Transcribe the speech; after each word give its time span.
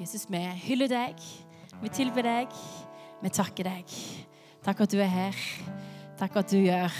Jesus, 0.00 0.24
vi 0.30 0.40
hyller 0.64 0.88
deg, 0.90 1.20
vi 1.82 1.90
tilber 1.92 2.24
deg, 2.24 2.54
vi 3.22 3.30
takker 3.32 3.68
deg. 3.68 3.96
Takk 4.62 4.84
at 4.84 4.94
du 4.94 5.00
er 5.02 5.10
her. 5.10 5.42
Takk 6.20 6.38
at 6.40 6.52
du 6.52 6.60
gjør 6.62 6.92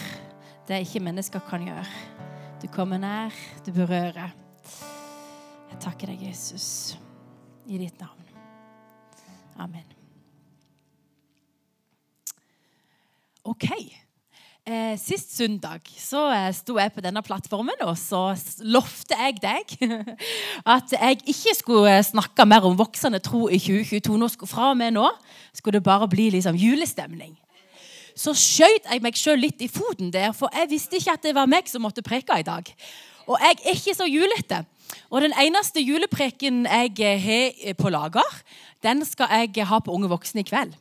det 0.68 0.82
ikke 0.84 1.02
mennesker 1.02 1.42
kan 1.46 1.64
gjøre. 1.66 1.86
Du 2.62 2.68
kommer 2.70 3.00
nær, 3.00 3.34
du 3.66 3.72
berører. 3.74 4.34
Jeg 5.72 5.80
takker 5.80 6.12
deg, 6.12 6.22
Jesus, 6.28 6.98
i 7.66 7.80
ditt 7.80 7.98
navn. 8.00 8.28
Amen. 9.62 9.88
OK. 13.44 13.66
Eh, 14.62 14.94
sist 14.94 15.32
søndag 15.34 15.88
så 15.98 16.20
eh, 16.30 16.52
sto 16.54 16.76
jeg 16.78 16.92
på 16.94 17.02
denne 17.02 17.18
plattformen, 17.26 17.80
og 17.82 17.96
så 17.98 18.28
lovte 18.62 19.16
jeg 19.18 19.40
deg 19.42 19.72
at 20.76 20.92
jeg 20.94 21.18
ikke 21.32 21.54
skulle 21.58 21.90
eh, 21.90 22.04
snakke 22.06 22.46
mer 22.46 22.68
om 22.68 22.76
voksende 22.78 23.18
tro 23.18 23.48
i 23.50 23.58
2022. 23.58 24.20
Nå 24.22 24.28
fra 24.46 24.68
og 24.70 24.76
med 24.78 24.94
nå 24.94 25.08
skulle 25.50 25.80
det 25.80 25.88
bare 25.88 26.06
bli 26.06 26.28
liksom 26.36 26.54
julestemning. 26.54 27.34
Så 28.14 28.36
skjøt 28.38 28.86
jeg 28.86 29.02
meg 29.02 29.18
sjøl 29.18 29.42
litt 29.42 29.66
i 29.66 29.70
foten 29.72 30.14
der, 30.14 30.30
for 30.30 30.54
jeg 30.54 30.70
visste 30.70 31.00
ikke 31.00 31.16
at 31.18 31.26
det 31.26 31.34
var 31.34 31.50
meg 31.50 31.66
som 31.66 31.82
måtte 31.82 32.06
preke 32.06 32.38
i 32.38 32.46
dag. 32.46 32.70
Og 33.26 33.42
jeg 33.42 33.58
er 33.64 33.74
ikke 33.74 33.96
så 33.98 34.06
julete. 34.06 34.62
Og 35.10 35.26
den 35.26 35.34
eneste 35.42 35.82
julepreken 35.82 36.68
jeg 36.70 37.02
eh, 37.02 37.26
har 37.26 37.74
på 37.82 37.90
lager, 37.90 38.38
den 38.86 39.02
skal 39.10 39.26
jeg 39.42 39.66
ha 39.66 39.82
på 39.82 39.90
Unge 39.90 40.14
voksne 40.14 40.46
i 40.46 40.46
kveld 40.46 40.78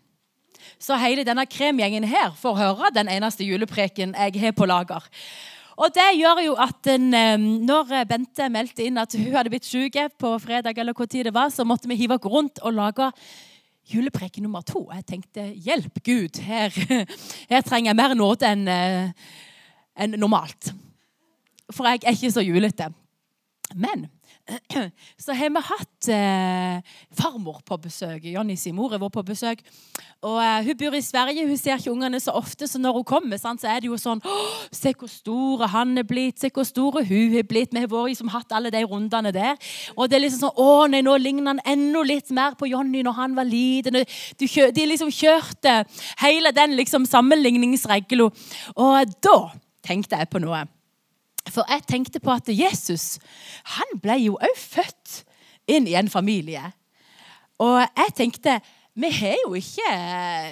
så 0.81 0.97
hele 1.01 1.25
denne 1.27 1.45
kremgjengen 1.49 2.05
her 2.07 2.35
får 2.37 2.59
høre 2.59 2.91
den 2.95 3.09
eneste 3.11 3.45
julepreken 3.47 4.15
jeg 4.17 4.41
har 4.41 4.55
på 4.57 4.67
lager. 4.69 5.07
Og 5.81 5.89
det 5.95 6.09
gjør 6.19 6.41
jo 6.45 6.55
at 6.61 6.89
når 7.01 7.93
Bente 8.09 8.49
meldte 8.53 8.85
inn 8.85 8.99
at 9.01 9.15
hun 9.17 9.31
hadde 9.33 9.49
blitt 9.53 9.65
syk 9.65 9.97
på 10.19 10.35
fredag, 10.43 10.77
eller 10.77 10.93
hvor 10.93 11.09
tid 11.09 11.25
det 11.29 11.33
var, 11.33 11.49
så 11.49 11.65
måtte 11.65 11.89
vi 11.89 11.97
hive 11.97 12.19
oss 12.19 12.27
rundt 12.29 12.61
og 12.61 12.75
lage 12.77 13.07
julepreken 13.91 14.43
nummer 14.45 14.61
to. 14.61 14.85
Jeg 14.93 15.05
tenkte 15.07 15.47
hjelp 15.55 16.03
Gud, 16.05 16.41
her, 16.45 16.75
her 17.51 17.65
trenger 17.65 17.91
jeg 17.91 17.99
mer 17.99 18.15
nåde 18.15 18.51
enn 18.51 18.67
en 18.69 20.17
normalt. 20.19 20.71
For 21.71 21.87
jeg 21.87 22.03
er 22.03 22.15
ikke 22.15 22.33
så 22.33 22.43
julete. 22.43 22.91
Men 23.75 24.07
så 25.23 25.33
har 25.33 25.49
vi 25.53 25.61
hatt 25.67 26.07
eh, 26.11 26.95
farmor 27.17 27.61
på 27.65 27.77
besøk. 27.77 28.25
Jonny 28.25 28.55
sin 28.59 28.75
mor 28.75 28.91
har 28.93 29.01
vært 29.01 29.15
på 29.15 29.23
besøk. 29.31 29.61
Og 30.21 30.37
eh, 30.43 30.65
Hun 30.65 30.77
bor 30.79 30.97
i 30.97 31.01
Sverige, 31.01 31.45
hun 31.47 31.57
ser 31.57 31.77
ikke 31.77 31.93
ungene 31.93 32.19
så 32.19 32.33
ofte, 32.37 32.67
så 32.67 32.79
når 32.81 32.99
hun 32.99 33.07
kommer, 33.07 33.37
sant, 33.41 33.61
så 33.61 33.69
er 33.71 33.81
det 33.81 33.89
jo 33.89 33.99
sånn 34.01 34.21
Se 34.71 34.93
hvor 34.97 35.09
store 35.11 35.69
han 35.71 35.95
er 35.97 36.07
blitt, 36.07 36.39
se 36.41 36.51
hvor 36.53 36.67
store 36.67 37.05
hun 37.07 37.37
er 37.37 37.47
blitt. 37.47 37.73
Vi 37.73 37.83
har 37.83 37.89
vært, 37.91 38.11
liksom, 38.13 38.31
hatt 38.33 38.57
alle 38.57 38.73
de 38.73 38.83
rundene 38.85 39.33
der. 39.35 39.55
Og 39.95 40.09
det 40.09 40.19
er 40.19 40.25
liksom 40.25 40.47
sånn 40.47 40.61
Å 40.61 40.87
nei, 40.91 41.03
nå 41.05 41.15
ligner 41.21 41.53
han 41.53 41.63
enda 41.77 42.03
litt 42.05 42.31
mer 42.35 42.57
på 42.59 42.69
Jonny 42.71 43.05
når 43.05 43.17
han 43.17 43.37
var 43.37 43.49
liten. 43.49 44.01
De, 44.01 44.47
de 44.75 44.89
liksom 44.89 45.11
kjørte 45.13 45.81
hele 46.21 46.53
den 46.55 46.77
liksom 46.79 47.07
sammenligningsregelen. 47.09 48.31
Og 48.75 49.17
da 49.23 49.37
tenkte 49.85 50.19
jeg 50.19 50.29
på 50.31 50.41
noe. 50.41 50.65
For 51.49 51.65
jeg 51.69 51.87
tenkte 51.89 52.19
på 52.21 52.33
at 52.33 52.49
Jesus 52.49 53.17
han 53.77 53.97
ble 54.03 54.17
jo 54.21 54.37
òg 54.37 54.57
født 54.57 55.23
inn 55.71 55.87
i 55.89 55.97
en 55.97 56.09
familie. 56.11 56.63
Og 57.61 57.81
jeg 57.81 58.13
tenkte 58.17 58.59
vi, 58.93 59.07
jo 59.45 59.53
ikke, 59.55 59.91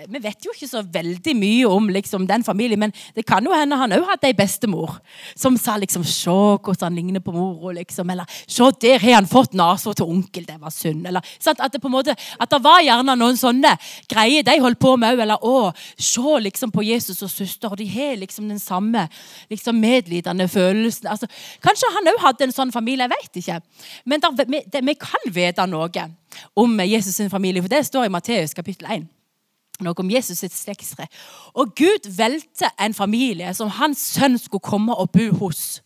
vi 0.08 0.20
vet 0.23 0.45
jo 0.45 0.54
ikke 0.56 0.68
så 0.70 0.80
veldig 0.80 1.34
mye 1.36 1.68
om 1.68 1.90
liksom, 1.92 2.23
den 2.28 2.44
familien, 2.48 2.80
men 2.80 2.94
det 3.16 3.26
kan 3.28 3.44
jo 3.44 3.52
hende 3.52 3.76
han 3.76 3.92
òg 3.98 4.06
hadde 4.14 4.30
ei 4.30 4.36
bestemor 4.38 4.94
som 5.36 5.58
sa 5.59 5.76
liksom 5.76 6.06
'Se 6.08 6.32
hvordan 6.32 6.86
han 6.88 6.95
ligner 6.95 7.20
på 7.20 7.34
mora', 7.34 7.73
liksom. 7.73 8.10
Eller 8.10 8.26
'Se, 8.48 8.64
der 8.82 9.00
har 9.00 9.16
han 9.16 9.28
fått 9.28 9.54
nesa 9.54 9.94
til 9.94 10.06
onkel'. 10.06 10.45
Det 10.45 10.62
var 10.62 10.70
synd. 10.70 11.08
Eller? 11.08 11.22
At, 11.48 11.73
det 11.73 11.82
på 11.82 11.88
en 11.88 11.92
måte, 11.92 12.16
at 12.40 12.50
det 12.50 12.64
var 12.64 12.80
gjerne 12.82 13.16
noen 13.16 13.36
sånne 13.36 13.78
greier 14.08 14.44
de 14.44 14.60
holdt 14.60 14.80
på 14.80 14.95
med 14.95 15.14
òg. 15.14 15.22
Eller 15.22 15.38
'Å, 15.38 15.73
se 15.98 16.40
liksom 16.40 16.72
på 16.72 16.84
Jesus 16.84 17.22
og 17.22 17.30
søster', 17.30 17.76
de 17.76 17.88
har 17.88 18.16
liksom 18.16 18.48
den 18.48 18.60
samme 18.60 19.10
liksom, 19.49 19.76
medlidende 19.76 20.48
følelsen. 20.48 21.08
Altså, 21.08 21.28
kanskje 21.61 21.94
han 21.94 22.08
òg 22.08 22.22
hadde 22.22 22.44
en 22.44 22.52
sånn 22.52 22.72
familie. 22.72 23.04
Jeg 23.04 23.10
vet 23.10 23.36
ikke. 23.36 23.61
Men 24.05 24.22
der, 24.22 24.45
vi, 24.45 24.61
det, 24.72 24.86
vi 24.86 24.94
kan 24.94 25.33
vite 25.33 25.67
noe 25.67 26.10
om 26.54 26.80
Jesus' 26.80 27.11
sin 27.11 27.30
familie. 27.30 27.61
For 27.61 27.70
det 27.70 27.86
står 27.86 28.05
i 28.05 28.10
Matteus 28.10 28.29
kapittel 28.56 28.88
1. 28.92 29.08
Noe 29.80 29.95
om 30.04 30.10
Jesus 30.12 30.42
sitt 30.44 30.54
slektstre. 30.54 31.08
Og 31.56 31.72
Gud 31.80 32.10
valgte 32.17 32.67
en 32.80 32.94
familie 32.94 33.54
som 33.56 33.72
hans 33.80 34.02
sønn 34.16 34.38
skulle 34.38 34.66
komme 34.66 34.95
og 34.95 35.12
bo 35.16 35.30
hos. 35.40 35.80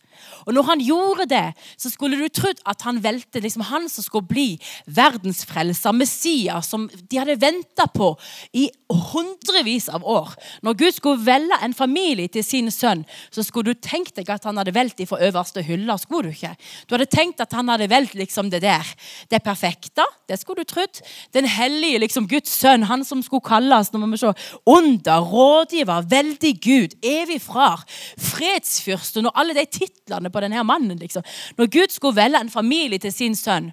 Og 0.46 0.54
når 0.56 0.68
han 0.70 0.84
gjorde 0.84 1.26
det, 1.30 1.46
så 1.80 1.90
skulle 1.92 2.18
du 2.20 2.28
trodd 2.28 2.60
at 2.68 2.84
han 2.86 3.00
velte 3.04 3.42
liksom 3.42 3.64
han 3.68 3.88
som 3.92 4.06
skulle 4.06 4.28
bli 4.28 4.46
verdensfrelser, 4.86 5.96
Messias, 5.96 6.68
som 6.70 6.86
de 6.92 7.20
hadde 7.20 7.38
venta 7.40 7.86
på 7.90 8.12
i 8.56 8.68
hundrevis 8.90 9.88
av 9.92 10.04
år. 10.06 10.34
Når 10.64 10.78
Gud 10.80 10.98
skulle 10.98 11.24
velge 11.26 11.58
en 11.64 11.74
familie 11.76 12.30
til 12.32 12.44
sin 12.46 12.70
sønn, 12.72 13.04
så 13.34 13.44
skulle 13.44 13.74
du 13.74 13.80
tenkt 13.80 14.16
deg 14.18 14.30
at 14.30 14.46
han 14.48 14.58
hadde 14.60 14.74
valgt 14.74 15.00
dem 15.00 15.08
fra 15.10 15.20
øverste 15.24 15.62
hylle. 15.64 15.98
skulle 15.98 16.30
Du 16.30 16.34
ikke? 16.34 16.54
Du 16.88 16.94
hadde 16.94 17.10
tenkt 17.10 17.40
at 17.40 17.52
han 17.52 17.68
hadde 17.68 17.90
valgt 17.90 18.14
liksom 18.14 18.50
det 18.50 18.62
der. 18.62 18.86
Det 19.30 19.42
perfekte, 19.42 20.04
det 20.28 20.38
skulle 20.40 20.64
du 20.64 20.70
trodd. 20.70 21.00
Den 21.34 21.48
hellige 21.50 21.98
liksom 22.04 22.28
Guds 22.28 22.52
sønn, 22.54 22.86
han 22.88 23.04
som 23.04 23.22
skulle 23.22 23.44
kalles 23.44 23.92
nå 23.92 24.00
må 24.00 24.10
vi 24.12 24.20
se, 24.20 24.32
under, 24.66 25.20
rådgiver, 25.20 26.06
veldig 26.10 26.52
Gud, 26.62 26.96
evig 27.04 27.40
far, 27.42 27.84
fredsfyrsten 28.20 29.28
og 29.28 29.36
alle 29.38 29.56
de 29.56 29.66
titlene 29.66 30.13
på 30.22 30.40
denne 30.44 30.62
mannen. 30.64 30.98
liksom. 30.98 31.22
Når 31.56 31.66
Gud 31.66 31.90
skulle 31.90 32.16
velge 32.16 32.40
en 32.40 32.50
familie 32.50 32.98
til 32.98 33.12
sin 33.12 33.34
sønn, 33.34 33.72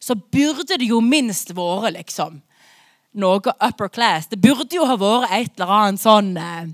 så 0.00 0.14
burde 0.14 0.78
det 0.78 0.88
jo 0.88 1.00
minst 1.00 1.54
vært 1.54 1.94
liksom, 1.96 2.40
noe 3.14 3.54
upper 3.54 3.88
class. 3.88 4.26
Det 4.26 4.40
burde 4.40 4.76
jo 4.76 4.86
ha 4.88 4.96
vært 4.98 5.30
et 5.30 5.52
eller 5.56 5.74
annet 5.78 6.02
sånn 6.02 6.32
eh, 6.36 6.64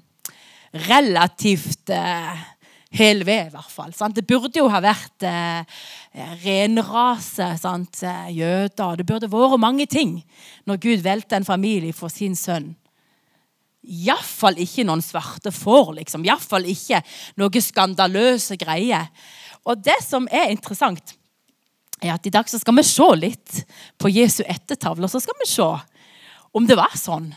relativt 0.88 1.91
eh, 1.92 2.47
hel 2.97 3.25
ved, 3.26 3.50
i 3.50 3.53
hvert 3.53 3.72
fall. 3.72 3.92
Sant? 3.97 4.16
Det 4.16 4.26
burde 4.26 4.60
jo 4.60 4.69
ha 4.72 4.81
vært 4.81 5.26
eh, 5.28 5.80
renrase, 6.44 7.50
sant? 7.60 8.03
Eh, 8.03 8.30
jøder 8.38 8.97
Det 8.97 9.06
burde 9.06 9.30
vært 9.30 9.60
mange 9.60 9.86
ting 9.86 10.19
når 10.69 10.80
Gud 10.82 11.04
valgte 11.04 11.36
en 11.36 11.48
familie 11.48 11.92
for 11.92 12.12
sin 12.12 12.36
sønn. 12.36 12.75
Iallfall 13.84 14.59
ikke 14.61 14.84
noen 14.87 15.03
svarte 15.05 15.53
får, 15.55 15.93
liksom. 16.00 16.25
Iallfall 16.27 16.66
ikke 16.69 17.03
noe 17.41 17.62
skandaløse 17.62 18.59
greier. 18.61 19.09
Og 19.69 19.78
det 19.84 19.99
som 20.05 20.27
er 20.33 20.50
interessant, 20.53 21.15
er 22.03 22.15
at 22.15 22.27
i 22.27 22.33
dag 22.33 22.49
så 22.50 22.61
skal 22.61 22.77
vi 22.78 22.87
se 22.87 23.09
litt 23.19 23.61
på 23.99 24.11
Jesu 24.12 24.43
ettertavle. 24.47 25.06
Og 25.06 25.12
så 25.12 25.22
skal 25.22 25.39
vi 25.41 25.50
se 25.50 25.69
om 26.56 26.66
det 26.66 26.78
var 26.78 26.94
sånn 26.99 27.31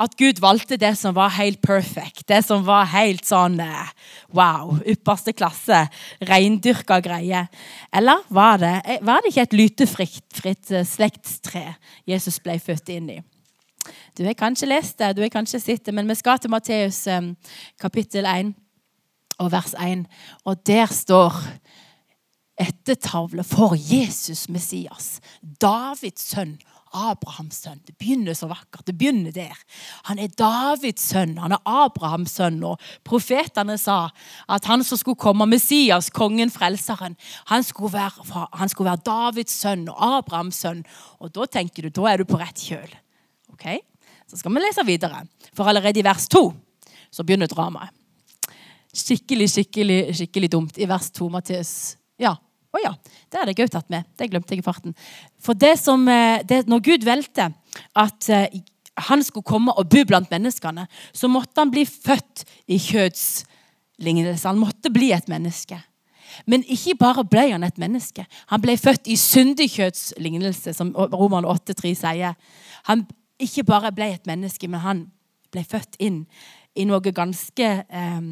at 0.00 0.16
Gud 0.18 0.40
valgte 0.42 0.76
det 0.80 0.92
som 0.98 1.14
var 1.14 1.36
helt 1.36 1.60
perfect. 1.62 2.24
Det 2.26 2.40
som 2.42 2.64
var 2.66 2.88
helt 2.90 3.26
sånn 3.26 3.60
eh, 3.62 3.92
wow, 4.34 4.74
ypperste 4.90 5.34
klasse, 5.36 5.84
reindyrka 6.26 6.98
greie. 7.04 7.44
Eller 7.94 8.24
var 8.34 8.58
det, 8.62 8.74
eh, 8.90 9.04
var 9.06 9.22
det 9.22 9.30
ikke 9.30 9.46
et 9.46 9.58
lytefritt 9.60 10.74
eh, 10.74 10.88
slektstre 10.88 11.68
Jesus 12.10 12.40
ble 12.42 12.58
født 12.62 12.90
inn 12.96 13.12
i? 13.14 13.20
Du 14.16 14.24
har 14.26 14.36
kanskje 14.38 14.68
lest 14.70 14.98
det, 14.98 15.14
du 15.16 15.22
har 15.24 15.32
kanskje 15.32 15.60
sett 15.62 15.84
det, 15.86 15.94
men 15.94 16.08
vi 16.08 16.16
skal 16.18 16.38
til 16.38 16.52
Matteus 16.52 17.06
um, 17.12 17.32
kapittel 17.80 18.28
1 18.30 18.54
og 19.42 19.50
vers 19.52 19.74
1. 19.80 20.06
Og 20.44 20.66
der 20.66 20.86
står 20.86 21.40
ettertavle 22.60 23.44
for 23.44 23.74
Jesus 23.74 24.48
Messias, 24.48 25.18
Davids 25.60 26.30
sønn. 26.30 26.58
Abrahams 26.94 27.58
sønn. 27.64 27.80
Det 27.86 27.96
begynner 27.98 28.36
så 28.38 28.46
vakkert. 28.46 28.86
Det 28.86 28.94
begynner 28.98 29.34
der. 29.34 29.58
Han 30.08 30.20
er 30.22 30.30
Davids 30.38 31.02
sønn, 31.10 31.36
han 31.42 31.56
er 31.56 31.62
Abrahams 31.66 32.36
sønn. 32.38 32.60
Og 32.64 32.78
profetene 33.06 33.76
sa 33.80 34.12
at 34.48 34.68
han 34.70 34.84
som 34.86 35.00
skulle 35.00 35.18
komme, 35.20 35.48
Messias, 35.50 36.10
kongen, 36.14 36.54
frelseren, 36.54 37.18
han 37.50 37.66
skulle 37.66 37.96
være, 37.96 38.46
han 38.54 38.70
skulle 38.70 38.92
være 38.92 39.06
Davids 39.06 39.58
sønn 39.58 39.88
og 39.90 39.98
Abrahams 40.20 40.62
sønn. 40.62 40.84
Og 41.18 41.34
da 41.34 41.48
tenker 41.58 41.88
du, 41.88 41.94
da 42.00 42.12
er 42.12 42.22
du 42.22 42.30
på 42.30 42.38
rett 42.38 42.62
kjøl. 42.62 42.94
Okay? 43.54 43.80
Så 44.30 44.40
skal 44.40 44.54
vi 44.54 44.62
lese 44.62 44.84
videre. 44.86 45.24
For 45.54 45.68
allerede 45.70 46.00
i 46.00 46.06
vers 46.06 46.26
2 46.32 46.46
så 47.14 47.24
begynner 47.26 47.50
dramaet. 47.50 47.92
Skikkelig, 48.94 49.48
skikkelig 49.50 49.98
skikkelig 50.14 50.50
dumt 50.52 50.76
i 50.78 50.86
vers 50.90 51.08
2, 51.14 51.28
Matteus. 51.32 51.72
Ja. 52.20 52.36
Å 52.74 52.80
ja, 52.82 52.90
det 53.30 53.38
hadde 53.38 53.52
jeg 53.54 53.68
òg 53.68 53.70
tatt 53.70 53.90
med. 53.92 54.06
Det 54.18 54.26
glemte 54.32 54.54
jeg 54.54 54.64
i 54.64 54.66
farten. 54.66 54.94
For 55.38 55.54
det 55.54 55.76
som, 55.78 56.02
eh, 56.10 56.42
det, 56.42 56.64
når 56.66 56.82
Gud 56.82 57.04
valgte 57.06 57.52
at 57.94 58.30
uh, 58.34 58.46
han 59.10 59.22
skulle 59.22 59.46
komme 59.46 59.74
og 59.78 59.86
bo 59.90 60.02
blant 60.06 60.30
menneskene, 60.30 60.88
så 61.14 61.30
måtte 61.30 61.62
han 61.62 61.70
bli 61.70 61.84
født 61.86 62.42
i 62.66 62.78
kjødslignelse. 62.82 64.48
Han 64.48 64.62
måtte 64.62 64.90
bli 64.94 65.12
et 65.14 65.30
menneske. 65.30 65.78
Men 66.50 66.66
ikke 66.66 66.96
bare 66.98 67.24
ble 67.30 67.46
han 67.52 67.66
et 67.66 67.78
menneske. 67.78 68.26
Han 68.50 68.62
ble 68.62 68.74
født 68.78 69.06
i 69.06 69.16
syndig 69.18 69.70
kjødslignelse, 69.76 70.74
som 70.74 70.90
Roman 71.14 71.46
8,3 71.46 71.94
sier. 71.98 72.34
Han 72.90 73.06
ikke 73.42 73.66
bare 73.66 73.92
ble 73.94 74.12
et 74.14 74.26
menneske, 74.30 74.68
men 74.70 74.84
han 74.84 75.06
ble 75.54 75.64
født 75.66 75.98
inn 76.02 76.24
i 76.74 76.86
noe 76.88 77.14
ganske 77.14 77.70
eh, 77.84 78.28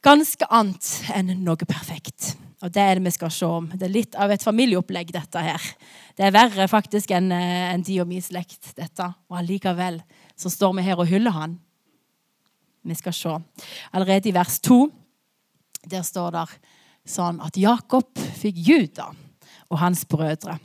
Ganske 0.00 0.46
annet 0.48 0.86
enn 1.12 1.42
noe 1.44 1.66
perfekt. 1.68 2.30
Og 2.64 2.70
det 2.72 2.80
er 2.80 2.96
det 2.96 3.04
vi 3.04 3.10
skal 3.12 3.32
se 3.36 3.44
om. 3.44 3.66
Det 3.68 3.84
er 3.84 3.92
litt 3.92 4.14
av 4.16 4.32
et 4.32 4.40
familieopplegg, 4.40 5.10
dette 5.12 5.42
her. 5.44 5.66
Det 6.16 6.24
er 6.24 6.32
verre 6.32 6.66
faktisk 6.72 7.12
enn 7.12 7.28
en 7.32 7.84
de 7.84 7.98
og 8.00 8.08
min 8.08 8.24
slekt, 8.24 8.70
dette. 8.78 9.10
Og 9.28 9.36
allikevel 9.42 9.98
så 10.40 10.52
står 10.52 10.72
vi 10.78 10.86
her 10.86 11.00
og 11.00 11.08
hyller 11.10 11.36
han. 11.36 11.58
Vi 12.80 12.96
skal 12.96 13.16
se. 13.16 13.34
Allerede 13.92 14.32
i 14.32 14.34
vers 14.36 14.56
2 14.64 14.80
der 15.90 16.04
står 16.04 16.32
det 16.38 16.46
sånn 17.08 17.40
at 17.44 17.56
Jakob 17.60 18.24
fikk 18.40 18.56
Juda 18.56 19.10
og 19.68 19.80
hans 19.80 20.06
brødre. 20.08 20.56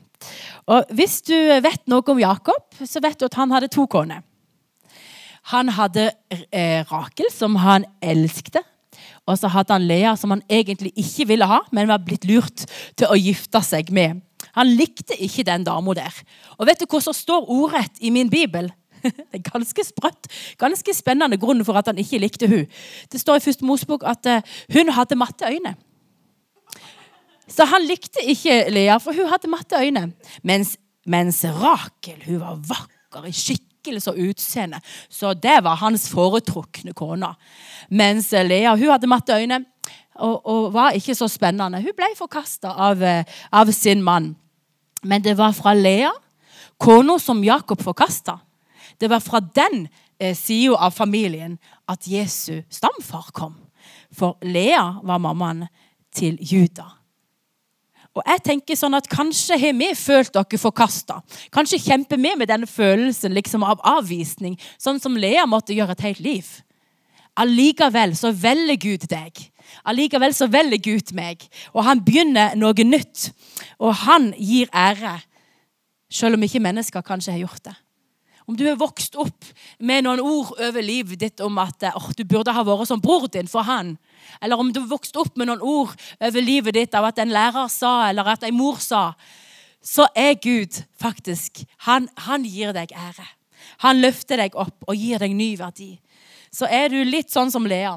Og 0.65 0.85
Hvis 0.97 1.21
du 1.25 1.35
vet 1.35 1.83
noe 1.91 2.05
om 2.11 2.21
Jakob, 2.21 2.77
så 2.81 3.01
vet 3.03 3.19
du 3.19 3.27
at 3.27 3.37
han 3.39 3.51
hadde 3.53 3.71
to 3.73 3.85
koner. 3.89 4.23
Han 5.53 5.69
hadde 5.69 6.09
eh, 6.49 6.81
Rakel, 6.89 7.27
som 7.29 7.59
han 7.61 7.85
elskte. 8.01 8.63
Og 9.29 9.37
så 9.37 9.49
hadde 9.53 9.73
han 9.73 9.85
Lea, 9.85 10.15
som 10.17 10.33
han 10.33 10.41
egentlig 10.49 10.91
ikke 10.97 11.27
ville 11.29 11.49
ha, 11.49 11.59
men 11.73 11.89
var 11.89 12.01
blitt 12.05 12.25
lurt 12.29 12.65
til 12.97 13.09
å 13.09 13.17
gifte 13.17 13.61
seg 13.65 13.91
med. 13.93 14.23
Han 14.55 14.71
likte 14.77 15.17
ikke 15.21 15.45
den 15.45 15.65
dama 15.67 15.93
der. 15.97 16.17
Og 16.57 16.69
vet 16.69 16.81
du 16.81 16.99
som 17.01 17.13
står 17.13 17.49
ordrett 17.51 18.01
i 18.01 18.13
min 18.13 18.29
bibel? 18.29 18.71
Det 19.05 19.37
er 19.37 19.49
ganske 19.51 19.83
sprøtt. 19.85 20.29
Ganske 20.61 20.93
spennende 20.97 21.37
grunn 21.37 21.61
for 21.65 21.77
at 21.77 21.89
han 21.91 21.99
ikke 22.01 22.21
likte 22.23 22.49
hun. 22.49 22.65
Det 23.11 23.21
står 23.21 23.37
i 23.37 23.45
første 23.45 23.65
Mosebok 23.65 24.05
at 24.07 24.25
uh, 24.25 24.55
hun 24.73 24.89
hadde 24.95 25.19
matte 25.19 25.45
øyne. 25.45 25.75
Så 27.47 27.67
han 27.69 27.85
likte 27.85 28.23
ikke 28.25 28.65
Lea, 28.73 28.97
for 29.01 29.13
hun 29.13 29.29
hadde 29.29 29.51
matte 29.51 29.79
øyne. 29.79 30.09
Mens, 30.43 30.77
mens 31.05 31.43
Rakel 31.45 32.23
hun 32.25 32.41
var 32.41 32.59
vakker 32.69 33.29
i 33.29 33.33
skikkelse 33.35 34.11
og 34.13 34.21
utseende. 34.29 34.81
Så 35.09 35.33
det 35.33 35.59
var 35.63 35.81
hans 35.83 36.07
foretrukne 36.09 36.95
kone. 36.97 37.35
Mens 37.89 38.31
Lea 38.31 38.75
hun 38.75 38.91
hadde 38.91 39.09
matte 39.11 39.37
øyne 39.37 39.63
og, 40.15 40.45
og 40.45 40.73
var 40.73 40.95
ikke 40.97 41.15
så 41.15 41.27
spennende. 41.31 41.81
Hun 41.83 41.95
ble 41.97 42.09
forkasta 42.17 42.73
av, 42.89 43.03
eh, 43.03 43.25
av 43.51 43.71
sin 43.71 44.03
mann. 44.03 44.35
Men 45.03 45.21
det 45.21 45.37
var 45.37 45.53
fra 45.53 45.73
Lea, 45.73 46.11
kona 46.77 47.19
som 47.19 47.43
Jakob 47.43 47.81
forkasta, 47.81 48.39
det 48.97 49.09
var 49.09 49.19
fra 49.19 49.39
den 49.39 49.87
eh, 50.19 50.35
sida 50.35 50.77
av 50.79 50.91
familien 50.91 51.59
at 51.87 52.07
Jesu 52.07 52.63
stamfar 52.69 53.31
kom. 53.33 53.55
For 54.15 54.37
Lea 54.41 55.01
var 55.03 55.19
mammaen 55.19 55.67
til 56.15 56.37
Juda. 56.39 56.87
Og 58.15 58.23
jeg 58.23 58.43
tenker 58.45 58.77
sånn 58.79 58.95
at 58.95 59.09
Kanskje 59.11 59.57
har 59.59 59.75
vi 59.75 59.89
følt 59.99 60.33
dere 60.35 60.59
forkasta. 60.59 61.19
Kanskje 61.53 61.81
kjemper 61.83 62.19
vi 62.21 62.31
med 62.39 62.47
denne 62.51 62.69
følelsen 62.69 63.35
liksom 63.35 63.65
av 63.67 63.83
avvisning, 63.83 64.55
sånn 64.79 65.01
som 65.03 65.17
Lea 65.19 65.45
måtte 65.49 65.75
gjøre 65.75 65.97
et 65.97 66.05
helt 66.07 66.23
liv. 66.23 66.47
Allikevel 67.35 68.15
så 68.15 68.31
velger 68.31 68.79
Gud 68.79 69.07
deg. 69.11 69.41
Allikevel 69.83 70.33
så 70.33 70.47
velger 70.47 70.79
Gud 70.79 71.11
meg. 71.17 71.43
Og 71.75 71.83
han 71.83 72.03
begynner 72.05 72.55
noe 72.55 72.87
nytt. 72.87 73.29
Og 73.83 73.91
han 74.05 74.31
gir 74.39 74.71
ære, 74.71 75.17
selv 76.07 76.37
om 76.37 76.45
ikke 76.47 76.63
mennesker 76.63 77.03
kanskje 77.03 77.35
har 77.35 77.43
gjort 77.43 77.65
det. 77.67 77.75
Om 78.45 78.57
du 78.57 78.65
har 78.67 78.77
vokst 78.77 79.15
opp 79.17 79.47
med 79.79 80.05
noen 80.05 80.21
ord 80.21 80.51
over 80.61 80.83
livet 80.85 81.19
ditt 81.23 81.41
om 81.41 81.57
at 81.61 81.87
oh, 81.95 82.11
du 82.13 82.21
burde 82.29 82.53
ha 82.53 82.63
vært 82.65 82.89
som 82.91 83.01
bror 83.01 83.25
din 83.33 83.49
for 83.49 83.65
han. 83.65 83.95
Eller 84.41 84.61
om 84.61 84.69
du 84.73 84.83
har 84.83 84.91
vokst 84.91 85.17
opp 85.17 85.33
med 85.37 85.49
noen 85.49 85.63
ord 85.65 85.95
over 86.19 86.45
livet 86.45 86.77
ditt 86.77 86.97
av 86.97 87.09
at 87.09 87.21
en 87.21 87.33
lærer 87.33 87.71
sa, 87.73 88.09
eller 88.09 88.29
at 88.35 88.45
en 88.45 88.57
mor 88.57 88.77
sa. 88.83 89.15
Så 89.85 90.05
er 90.17 90.37
Gud 90.41 90.77
faktisk 90.97 91.61
Han, 91.85 92.07
han 92.25 92.45
gir 92.45 92.73
deg 92.73 92.93
ære. 92.93 93.25
Han 93.85 94.01
løfter 94.01 94.37
deg 94.41 94.55
opp 94.57 94.85
og 94.87 94.97
gir 94.97 95.21
deg 95.21 95.33
ny 95.33 95.55
verdi. 95.57 95.95
Så 96.53 96.69
er 96.69 96.89
du 96.93 97.01
litt 97.03 97.33
sånn 97.33 97.51
som 97.51 97.65
Lea, 97.67 97.95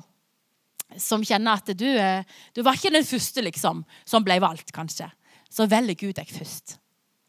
som 0.96 1.22
kjenner 1.24 1.60
at 1.60 1.76
du, 1.76 1.86
eh, 1.86 2.24
du 2.56 2.64
var 2.64 2.76
ikke 2.76 2.92
den 2.94 3.06
første 3.06 3.44
liksom, 3.44 3.84
som 4.08 4.24
ble 4.24 4.40
valgt, 4.40 4.72
kanskje. 4.72 5.10
Så 5.52 5.68
velger 5.68 5.96
Gud 5.96 6.16
deg 6.16 6.32
først. 6.32 6.78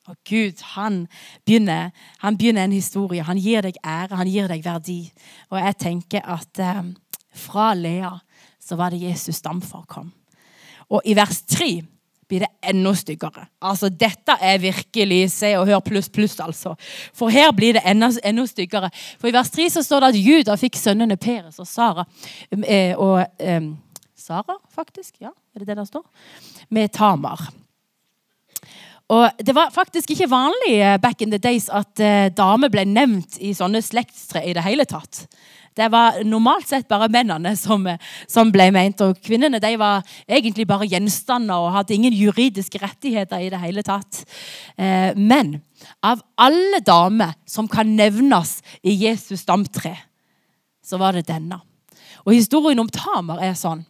Og 0.10 0.18
Gud, 0.26 0.64
han 0.74 1.04
begynner, 1.46 1.92
han 2.24 2.38
begynner, 2.38 2.66
en 2.66 2.74
historie. 2.74 3.24
Han 3.24 3.38
gir 3.38 3.62
deg 3.62 3.78
ære, 3.86 4.18
han 4.18 4.30
gir 4.30 4.50
deg 4.50 4.64
verdi. 4.66 5.04
Og 5.52 5.60
jeg 5.62 5.78
tenker 5.86 6.26
at 6.26 6.62
eh, 6.64 6.82
fra 7.38 7.74
Lea 7.78 8.16
så 8.64 8.78
var 8.80 8.94
det 8.94 9.04
Jesus 9.04 9.40
stamfar 9.42 9.86
kom. 9.90 10.12
Og 10.90 11.06
i 11.06 11.14
vers 11.18 11.42
3 11.46 11.70
blir 12.30 12.46
det 12.46 12.50
enda 12.70 12.94
styggere. 12.94 13.48
Altså, 13.62 13.90
Dette 13.90 14.36
er 14.42 14.58
virkelig 14.62 15.32
Se 15.34 15.50
og 15.58 15.68
hør 15.68 15.80
pluss, 15.86 16.10
pluss, 16.10 16.40
altså. 16.40 16.76
For 17.14 17.30
her 17.34 17.52
blir 17.52 17.78
det 17.78 17.86
enda, 17.86 18.12
enda, 18.24 18.46
styggere. 18.46 18.90
For 19.20 19.30
i 19.30 19.34
vers 19.34 19.50
3 19.54 19.70
så 19.78 19.84
står 19.86 20.06
det 20.06 20.12
at 20.14 20.20
Juda 20.26 20.58
fikk 20.58 20.78
sønnene 20.78 21.18
Peres 21.18 21.60
og 21.62 21.68
Sara. 21.68 22.06
Eh, 22.52 22.94
og 22.98 23.26
eh, 23.40 23.72
Sara, 24.18 24.60
faktisk. 24.74 25.16
Ja, 25.22 25.34
er 25.56 25.64
det 25.64 25.72
det 25.72 25.78
der 25.78 25.90
står? 25.90 26.06
Med 26.70 26.94
Tamar. 26.94 27.50
Og 29.10 29.46
Det 29.46 29.56
var 29.56 29.74
faktisk 29.74 30.12
ikke 30.14 30.30
vanlig 30.30 30.76
eh, 30.78 31.00
back 31.02 31.22
in 31.22 31.32
the 31.32 31.42
days 31.42 31.70
at 31.70 31.98
uh, 32.00 32.30
damer 32.30 32.70
ble 32.70 32.86
nevnt 32.86 33.40
i 33.42 33.56
sånne 33.58 33.82
slektstre 33.82 34.44
i 34.46 34.54
det 34.54 34.62
hele 34.64 34.86
tatt. 34.86 35.26
Det 35.80 35.88
var 35.92 36.18
normalt 36.28 36.68
sett 36.68 36.88
bare 36.90 37.08
mennene 37.12 37.54
som, 37.58 37.86
eh, 37.88 38.00
som 38.28 38.52
ble 38.52 38.70
ment. 38.76 39.02
Og 39.02 39.20
kvinnene 39.24 39.62
de 39.64 39.72
var 39.80 40.04
egentlig 40.28 40.68
bare 40.68 40.88
gjenstander 40.90 41.56
og 41.56 41.74
hadde 41.78 41.96
ingen 41.96 42.14
juridiske 42.14 42.82
rettigheter 42.82 43.40
i 43.40 43.50
det 43.50 43.62
hele 43.62 43.84
tatt. 43.86 44.26
Eh, 44.78 45.16
men 45.16 45.62
av 46.04 46.22
alle 46.38 46.82
damer 46.86 47.34
som 47.48 47.68
kan 47.68 47.96
nevnes 47.96 48.60
i 48.84 48.96
Jesus 49.06 49.46
stamtre, 49.46 49.96
så 50.84 51.00
var 51.00 51.14
det 51.14 51.30
denne. 51.30 51.62
Og 52.26 52.34
Historien 52.34 52.80
om 52.80 52.90
Tamar 52.90 53.40
er 53.42 53.56
sånn 53.56 53.86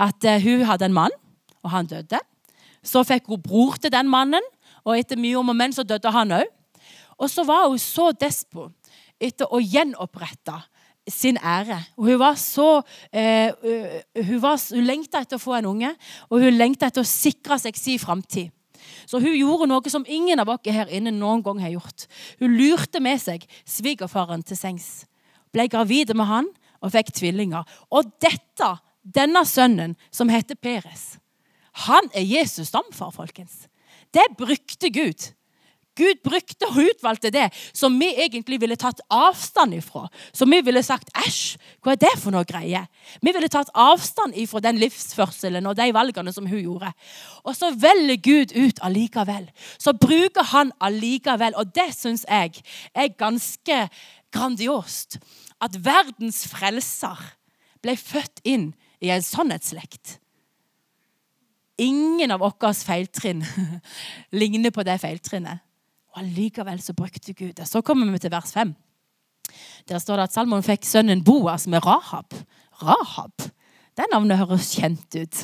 at 0.00 0.24
uh, 0.24 0.38
hun 0.40 0.64
hadde 0.64 0.86
en 0.88 0.94
mann, 0.96 1.14
og 1.62 1.70
han 1.70 1.86
døde. 1.86 2.18
Så 2.82 3.04
fikk 3.04 3.28
hun 3.28 3.42
bror 3.42 3.76
til 3.80 3.92
den 3.92 4.08
mannen, 4.10 4.44
og 4.84 4.96
etter 4.96 5.18
mye 5.20 5.38
om 5.38 5.52
og 5.52 5.56
men 5.56 5.74
så 5.76 5.84
døde 5.84 6.12
han 6.14 6.32
òg. 6.40 6.48
Og 7.20 7.28
så 7.28 7.44
var 7.44 7.68
hun 7.68 7.80
så 7.80 8.10
despo 8.16 8.70
etter 9.20 9.50
å 9.52 9.60
gjenopprette 9.60 10.56
sin 11.10 11.36
ære. 11.36 11.76
Og 11.98 12.08
hun 12.08 12.20
var 12.20 12.38
så 12.40 12.68
eh, 13.12 13.52
hun, 14.16 14.40
hun 14.40 14.86
lengta 14.86 15.20
etter 15.20 15.36
å 15.36 15.42
få 15.42 15.58
en 15.58 15.68
unge, 15.74 15.92
og 16.30 16.40
hun 16.40 16.56
lengta 16.56 16.88
etter 16.88 17.04
å 17.04 17.08
sikre 17.08 17.58
seg 17.60 17.76
sin 17.76 18.00
framtid. 18.00 18.50
Så 19.06 19.20
hun 19.20 19.34
gjorde 19.34 19.68
noe 19.68 19.92
som 19.92 20.06
ingen 20.08 20.40
av 20.40 20.48
oss 20.54 20.70
her 20.70 20.90
inne 20.92 21.12
noen 21.12 21.42
gang 21.44 21.60
har 21.60 21.74
gjort. 21.74 22.06
Hun 22.40 22.56
lurte 22.56 23.02
med 23.02 23.20
seg 23.20 23.44
svigerfaren 23.68 24.44
til 24.46 24.58
sengs. 24.58 25.04
Ble 25.52 25.66
gravid 25.68 26.14
med 26.16 26.30
han 26.30 26.48
og 26.80 26.94
fikk 26.94 27.12
tvillinger. 27.18 27.66
Og 27.92 28.08
dette, 28.22 28.70
denne 29.02 29.44
sønnen, 29.48 29.96
som 30.14 30.30
heter 30.32 30.56
Peres, 30.56 31.18
han 31.86 32.10
er 32.14 32.26
Jesus 32.26 32.68
stamfar, 32.68 33.12
folkens. 33.14 33.66
Det 34.14 34.26
brukte 34.38 34.90
Gud. 34.90 35.30
Gud 35.98 36.20
brukte 36.24 36.68
og 36.70 36.78
utvalgte 36.84 37.32
det 37.34 37.48
som 37.76 37.96
vi 37.98 38.08
egentlig 38.22 38.60
ville 38.62 38.76
tatt 38.78 39.02
avstand 39.12 39.74
ifra. 39.74 40.06
Som 40.32 40.52
vi 40.52 40.60
ville 40.64 40.82
sagt 40.86 41.10
æsj, 41.18 41.58
hva 41.82 41.94
er 41.94 42.00
det 42.04 42.12
for 42.20 42.34
noe 42.34 42.46
greie? 42.48 42.84
Vi 43.20 43.34
ville 43.34 43.50
tatt 43.52 43.72
avstand 43.74 44.38
ifra 44.38 44.62
den 44.64 44.78
livsførselen 44.80 45.66
og 45.66 45.76
de 45.78 45.90
valgene 45.94 46.32
som 46.32 46.46
hun 46.48 46.62
gjorde. 46.62 46.92
Og 47.44 47.58
så 47.58 47.72
velger 47.74 48.22
Gud 48.22 48.54
ut 48.54 48.80
allikevel. 48.86 49.50
Så 49.78 49.94
bruker 49.98 50.46
han 50.54 50.72
allikevel. 50.80 51.58
Og 51.58 51.74
det 51.74 51.90
syns 51.98 52.24
jeg 52.28 52.62
er 52.94 53.12
ganske 53.18 53.82
grandiost. 54.32 55.18
At 55.60 55.76
verdens 55.84 56.46
frelser 56.48 57.18
ble 57.82 57.98
født 57.98 58.44
inn 58.46 58.70
i 59.02 59.10
en 59.12 59.24
sannhetsslekt. 59.24 60.19
Ingen 61.80 62.34
av 62.34 62.42
våre 62.42 62.72
feiltrinn 62.74 63.44
ligner 64.40 64.72
på 64.74 64.84
det 64.84 64.98
feiltrinnet. 65.00 65.62
Og 66.10 66.22
Allikevel 66.24 66.80
så 66.82 66.94
brukte 66.96 67.32
Gud 67.32 67.54
det. 67.56 67.68
Så 67.68 67.82
kommer 67.86 68.10
vi 68.12 68.18
til 68.18 68.32
vers 68.32 68.52
5. 68.52 68.74
Der 69.88 69.98
står 69.98 70.18
det 70.18 70.28
at 70.28 70.34
Salmon 70.34 70.64
fikk 70.66 70.84
sønnen 70.86 71.24
Boas 71.24 71.66
med 71.70 71.86
Rahab. 71.86 72.34
Rahab? 72.82 73.48
Det 73.96 74.06
navnet 74.12 74.38
høres 74.42 74.74
kjent 74.74 75.14
ut. 75.16 75.42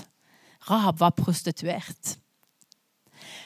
Rahab 0.70 1.00
var 1.00 1.14
prostituert. 1.16 2.16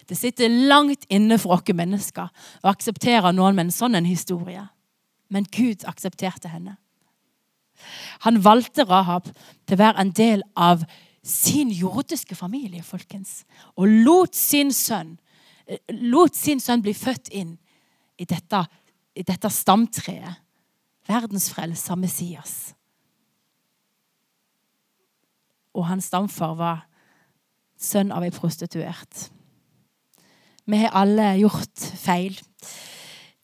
Det 0.09 0.19
sitter 0.19 0.49
langt 0.49 1.05
inne 1.13 1.39
for 1.39 1.55
oss 1.55 1.75
mennesker 1.75 2.31
å 2.63 2.73
akseptere 2.73 3.33
noen 3.33 3.55
med 3.55 3.69
en 3.69 3.75
sånn 3.75 3.99
historie. 4.09 4.65
Men 5.31 5.47
Gud 5.53 5.85
aksepterte 5.87 6.51
henne. 6.51 6.77
Han 8.27 8.41
valgte 8.45 8.85
Rahab 8.85 9.29
til 9.67 9.77
å 9.77 9.81
være 9.81 10.03
en 10.03 10.11
del 10.17 10.43
av 10.57 10.83
sin 11.27 11.71
jordiske 11.75 12.35
familie, 12.35 12.83
folkens. 12.83 13.45
Og 13.77 13.89
lot 13.89 14.37
sin 14.37 14.73
sønn 14.73 15.19
lot 16.11 16.37
sin 16.37 16.61
sønn 16.63 16.83
bli 16.85 16.95
født 16.97 17.31
inn 17.37 17.55
i 18.21 18.27
dette, 18.29 18.65
i 19.15 19.25
dette 19.27 19.51
stamtreet. 19.53 20.41
Verdens 21.09 21.49
frelser, 21.51 21.99
Messias. 21.99 22.55
Og 25.75 25.87
hans 25.89 26.11
stamfar 26.11 26.55
var 26.59 26.85
sønn 27.81 28.13
av 28.15 28.27
ei 28.27 28.33
prostituert. 28.35 29.29
Vi 30.71 30.79
har 30.79 30.95
alle 30.95 31.33
gjort 31.41 31.87
feil. 31.99 32.37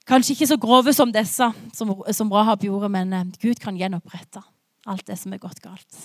Kanskje 0.06 0.36
ikke 0.36 0.50
så 0.52 0.58
grove 0.62 0.92
som 0.94 1.10
disse, 1.14 1.48
som, 1.74 1.94
som 2.14 2.30
Rahab 2.30 2.62
gjorde, 2.62 2.90
men 2.92 3.14
eh, 3.16 3.30
Gud 3.42 3.58
kan 3.62 3.78
gjenopprette 3.78 4.42
alt 4.86 5.06
det 5.08 5.16
som 5.18 5.32
er 5.34 5.42
gått 5.42 5.58
galt. 5.64 5.96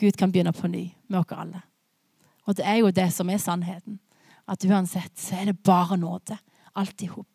Gud 0.00 0.16
kan 0.18 0.32
begynne 0.32 0.52
på 0.52 0.68
ny 0.70 0.88
med 1.08 1.20
oss 1.20 1.36
alle. 1.36 1.62
Og 2.44 2.56
det 2.58 2.66
er 2.66 2.80
jo 2.82 2.92
det 2.92 3.08
som 3.14 3.30
er 3.30 3.40
sannheten. 3.40 3.98
At 4.50 4.64
uansett 4.68 5.16
så 5.20 5.38
er 5.40 5.50
det 5.50 5.62
bare 5.64 5.96
nåde. 5.96 6.36
Alt 6.76 7.02
i 7.02 7.08
hop. 7.08 7.32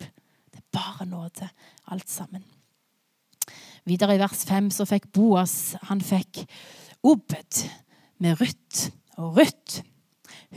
Det 0.50 0.60
er 0.60 0.66
bare 0.74 1.06
nåde, 1.08 1.48
alt 1.90 2.10
sammen. 2.10 2.44
Videre 3.88 4.14
i 4.14 4.20
vers 4.20 4.44
5 4.46 4.68
så 4.74 4.86
fikk 4.86 5.08
Boas 5.16 5.74
han 5.88 6.02
fikk 6.04 6.44
Obed 7.02 7.62
med 8.20 8.40
Ruth. 8.40 8.90
Og 9.16 9.38
Ruth 9.38 9.80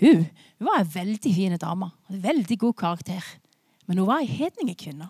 hun, 0.02 0.26
hun 0.58 0.68
var 0.68 0.82
en 0.82 0.94
veldig 0.94 1.34
fin 1.36 1.58
dame. 1.62 1.90
Veldig 2.10 2.60
god 2.60 2.74
karakter. 2.74 3.26
Men 3.88 4.00
hun 4.00 4.08
var 4.08 4.24
ei 4.24 4.30
hedningekvinne. 4.30 5.10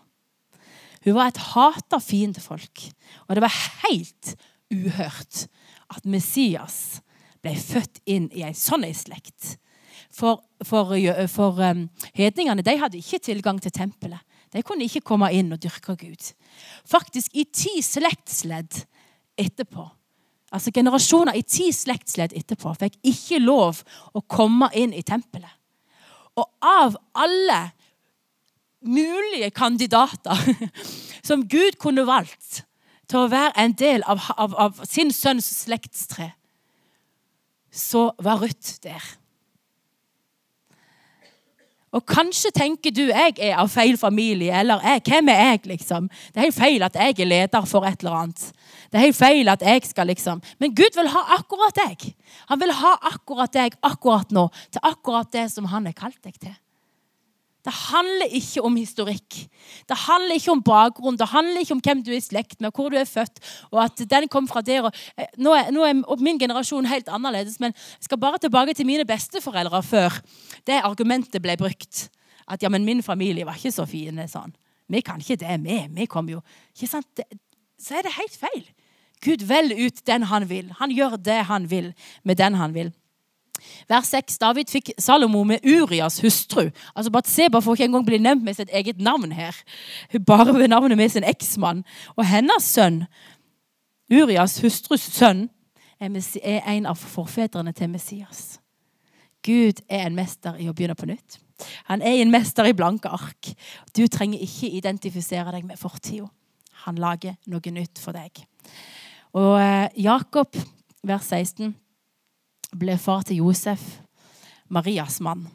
Hun 1.03 1.15
var 1.17 1.31
et 1.31 1.41
hata 1.53 1.99
fiendefolk. 1.99 2.85
Og 3.27 3.35
det 3.35 3.43
var 3.43 3.61
helt 3.83 4.35
uhørt 4.73 5.47
at 5.95 6.05
Messias 6.09 7.01
ble 7.43 7.55
født 7.59 8.01
inn 8.09 8.29
i 8.33 8.43
en 8.47 8.55
sånn 8.57 8.85
slekt. 8.95 9.57
For, 10.13 10.43
for, 10.65 10.93
for 11.31 11.59
um, 11.63 11.87
hedningene 12.13 12.63
de 12.65 12.77
hadde 12.79 12.99
ikke 12.99 13.21
tilgang 13.23 13.59
til 13.61 13.73
tempelet. 13.73 14.21
De 14.53 14.61
kunne 14.61 14.85
ikke 14.85 15.01
komme 15.01 15.31
inn 15.33 15.49
og 15.53 15.61
dyrke 15.63 15.95
Gud. 15.97 16.29
Faktisk 16.85 17.33
i 17.33 17.47
ti 17.49 17.79
slektsledd 17.81 18.83
etterpå, 19.41 19.87
altså 20.53 20.69
generasjoner 20.75 21.39
i 21.39 21.41
ti 21.41 21.71
slektsledd 21.73 22.35
etterpå, 22.37 22.75
fikk 22.77 22.99
ikke 23.09 23.41
lov 23.41 23.81
å 24.13 24.21
komme 24.29 24.69
inn 24.77 24.93
i 24.93 25.01
tempelet. 25.05 25.49
Og 26.37 26.45
av 26.65 26.93
alle 27.17 27.63
mulige 28.85 29.49
kandidater 29.55 30.37
som 31.27 31.47
Gud 31.49 31.79
kunne 31.81 32.05
valgt 32.05 32.61
til 33.13 33.27
å 33.27 33.29
være 33.29 33.53
en 33.61 33.73
del 33.77 34.01
av, 34.09 34.21
av, 34.41 34.55
av 34.57 34.79
sin 34.89 35.11
sønns 35.13 35.45
slektstre, 35.61 36.31
så 37.73 38.07
var 38.21 38.41
Ruth 38.41 38.79
der. 38.81 39.03
Og 41.93 42.01
kanskje 42.09 42.49
tenker 42.55 42.89
du 42.89 43.03
jeg 43.05 43.35
er 43.37 43.59
av 43.61 43.69
feil 43.69 43.99
familie, 44.01 44.49
eller 44.63 44.81
jeg, 44.81 45.03
hvem 45.11 45.29
er 45.29 45.41
jeg, 45.43 45.59
liksom? 45.75 46.07
Det 46.33 46.41
er 46.41 46.47
helt 46.47 46.57
feil 46.57 46.85
at 46.87 46.97
jeg 46.97 47.19
er 47.21 47.29
leder 47.29 47.67
for 47.69 47.85
et 47.85 48.01
eller 48.01 48.17
annet. 48.23 48.47
Det 48.89 48.97
er 48.97 49.05
helt 49.05 49.19
feil 49.19 49.53
at 49.53 49.61
jeg 49.65 49.85
skal 49.85 50.09
liksom 50.09 50.41
Men 50.61 50.73
Gud 50.73 50.97
vil 50.97 51.11
ha 51.13 51.21
akkurat 51.37 51.77
deg. 51.83 52.07
Han 52.49 52.61
vil 52.61 52.73
ha 52.79 52.95
akkurat 53.13 53.53
deg 53.53 53.77
akkurat 53.85 54.33
nå, 54.33 54.47
til 54.73 54.89
akkurat 54.89 55.29
det 55.33 55.45
som 55.53 55.69
han 55.69 55.85
har 55.85 55.97
kalt 55.97 56.17
deg 56.25 56.33
til. 56.41 56.57
Det 57.63 57.71
handler 57.73 58.33
ikke 58.35 58.61
om 58.67 58.75
historikk. 58.75 59.37
Det 59.87 59.97
handler 60.05 60.35
ikke 60.35 60.51
om 60.51 60.63
bakgrunn. 60.63 61.17
Det 61.19 61.29
handler 61.31 61.63
ikke 61.63 61.77
om 61.77 61.81
hvem 61.83 62.01
du 62.03 62.11
er 62.11 62.19
i 62.19 62.23
slekt 62.23 62.59
med, 62.61 62.73
hvor 62.75 62.91
du 62.91 62.97
er 62.99 63.07
født. 63.07 63.39
og 63.71 63.83
at 63.83 64.03
den 64.09 64.27
kom 64.27 64.47
fra 64.47 64.61
der. 64.61 64.89
Eh, 65.17 65.29
nå, 65.37 65.53
er, 65.55 65.71
nå 65.71 65.85
er 65.87 66.01
min 66.19 66.39
generasjon 66.39 66.85
helt 66.85 67.07
annerledes, 67.07 67.59
men 67.59 67.71
jeg 67.71 68.09
skal 68.09 68.19
bare 68.19 68.37
tilbake 68.37 68.73
til 68.73 68.85
mine 68.85 69.05
besteforeldre 69.05 69.83
før 69.83 70.19
det 70.67 70.81
argumentet 70.83 71.41
ble 71.41 71.55
brukt. 71.57 72.09
At 72.47 72.63
ja, 72.63 72.69
men 72.69 72.85
min 72.85 73.03
familie 73.03 73.45
var 73.45 73.55
ikke 73.55 73.71
så 73.71 73.85
fine. 73.87 74.27
sånn. 74.27 74.51
Vi 74.91 75.01
kan 75.01 75.21
ikke 75.23 75.39
det, 75.39 75.59
vi. 75.63 75.79
Vi 75.95 76.05
kom 76.05 76.27
jo 76.29 76.41
ikke 76.75 76.87
sant? 76.87 77.23
Så 77.79 77.95
er 77.95 78.03
det 78.03 78.17
helt 78.19 78.35
feil. 78.35 78.65
Gud 79.23 79.45
velger 79.47 79.85
ut 79.85 80.03
den 80.05 80.27
han 80.27 80.49
vil. 80.49 80.73
Han 80.79 80.91
gjør 80.91 81.15
det 81.15 81.45
han 81.47 81.69
vil 81.71 81.93
med 82.23 82.37
den 82.37 82.59
han 82.59 82.75
vil. 82.75 82.91
Vers 83.89 84.11
6. 84.13 84.37
David 84.41 84.71
fikk 84.71 84.91
Salomo 85.01 85.43
med 85.47 85.65
Urias 85.65 86.19
hustru. 86.23 86.69
Altså 86.95 87.11
Batseba 87.11 87.61
får 87.63 87.77
ikke 87.77 87.89
engang 87.89 88.05
bli 88.07 88.19
nevnt 88.21 88.43
med 88.43 88.57
sitt 88.57 88.71
eget 88.73 89.01
navn 89.01 89.31
her. 89.31 89.55
Bare 90.25 90.53
ved 90.53 90.67
navnet 90.67 90.97
med 90.97 91.09
sin 91.09 91.27
eksmann. 91.27 91.83
Og 92.15 92.25
hennes 92.27 92.63
sønn, 92.63 93.03
Urias 94.11 94.59
hustrus 94.61 95.05
sønn, 95.13 95.49
er 95.99 96.65
en 96.67 96.85
av 96.85 96.99
forfedrene 96.99 97.71
til 97.71 97.89
Messias. 97.89 98.59
Gud 99.43 99.79
er 99.89 100.07
en 100.07 100.15
mester 100.15 100.55
i 100.59 100.67
å 100.67 100.75
begynne 100.75 100.95
på 100.99 101.07
nytt. 101.07 101.39
Han 101.87 102.01
er 102.01 102.21
en 102.21 102.31
mester 102.31 102.67
i 102.67 102.75
blanke 102.75 103.11
ark. 103.11 103.53
Du 103.95 104.05
trenger 104.07 104.41
ikke 104.43 104.71
identifisere 104.71 105.51
deg 105.51 105.67
med 105.67 105.79
fortida. 105.79 106.27
Han 106.83 106.99
lager 106.99 107.37
noe 107.47 107.71
nytt 107.71 108.01
for 108.01 108.15
deg. 108.15 108.43
Og 109.39 109.55
eh, 109.61 109.87
Jakob, 110.03 110.57
vers 111.03 111.29
16 111.31 111.71
ble 112.77 112.97
far 113.01 113.23
til 113.27 113.41
Josef, 113.43 113.81
Marias 114.73 115.19
mann. 115.23 115.47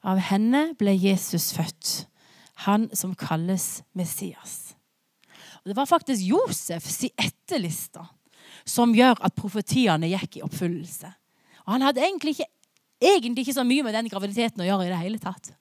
Av 0.00 0.20
henne 0.30 0.70
ble 0.80 0.94
Jesus 0.96 1.50
født, 1.56 2.06
han 2.66 2.88
som 2.96 3.14
kalles 3.16 3.80
Messias. 3.96 4.74
Og 5.60 5.72
det 5.72 5.76
var 5.76 5.88
faktisk 5.88 6.24
Josefs 6.24 7.02
etterliste 7.10 8.04
som 8.68 8.94
gjør 8.96 9.20
at 9.24 9.36
profetiene 9.36 10.08
gikk 10.10 10.40
i 10.40 10.44
oppfyllelse. 10.44 11.08
Og 11.66 11.72
Han 11.76 11.84
hadde 11.84 12.02
egentlig 12.04 12.36
ikke, 12.36 12.48
egentlig 13.00 13.44
ikke 13.44 13.56
så 13.60 13.64
mye 13.64 13.84
med 13.86 13.94
den 13.96 14.08
graviditeten 14.12 14.64
å 14.64 14.68
gjøre 14.68 14.88
i 14.88 14.92
det 14.92 15.00
hele 15.00 15.20
tatt. 15.22 15.52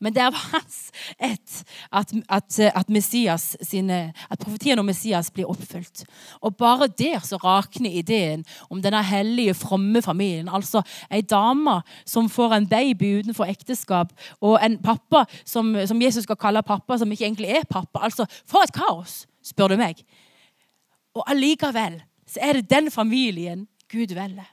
Men 0.00 0.14
det 0.14 0.22
er 0.22 0.30
av 0.30 0.38
hans 0.52 0.78
ett 1.18 1.60
at, 1.90 2.12
at, 2.28 2.58
at, 2.70 2.92
Messias 2.92 3.56
sine, 3.62 4.12
at 4.30 4.40
profetien 4.42 4.78
om 4.78 4.86
Messias 4.86 5.30
blir 5.34 5.50
oppfylt. 5.50 6.04
Og 6.40 6.56
bare 6.56 6.88
der 6.88 7.20
så 7.24 7.38
rakner 7.42 7.90
ideen 7.90 8.44
om 8.70 8.82
denne 8.82 9.02
hellige, 9.04 9.54
fromme 9.54 10.02
familien. 10.02 10.48
Altså 10.48 10.82
ei 11.10 11.22
dame 11.22 11.80
som 12.06 12.30
får 12.30 12.56
en 12.56 12.68
baby 12.68 13.18
utenfor 13.20 13.50
ekteskap, 13.50 14.12
og 14.40 14.58
en 14.62 14.78
pappa 14.82 15.24
som, 15.44 15.74
som 15.86 16.02
Jesus 16.02 16.24
skal 16.28 16.40
kalle 16.40 16.62
pappa, 16.62 16.98
som 16.98 17.12
ikke 17.12 17.26
egentlig 17.26 17.52
er 17.54 17.68
pappa. 17.70 18.04
Altså, 18.04 18.26
For 18.46 18.64
et 18.64 18.74
kaos, 18.74 19.24
spør 19.44 19.74
du 19.74 19.80
meg. 19.80 20.00
Og 21.14 21.22
allikevel 21.30 22.00
så 22.26 22.40
er 22.42 22.58
det 22.58 22.70
den 22.70 22.90
familien 22.90 23.68
Gud 23.92 24.14
velger. 24.14 24.48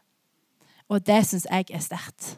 Og 0.92 1.06
det 1.08 1.24
syns 1.28 1.48
jeg 1.50 1.72
er 1.72 1.84
sterkt. 1.84 2.36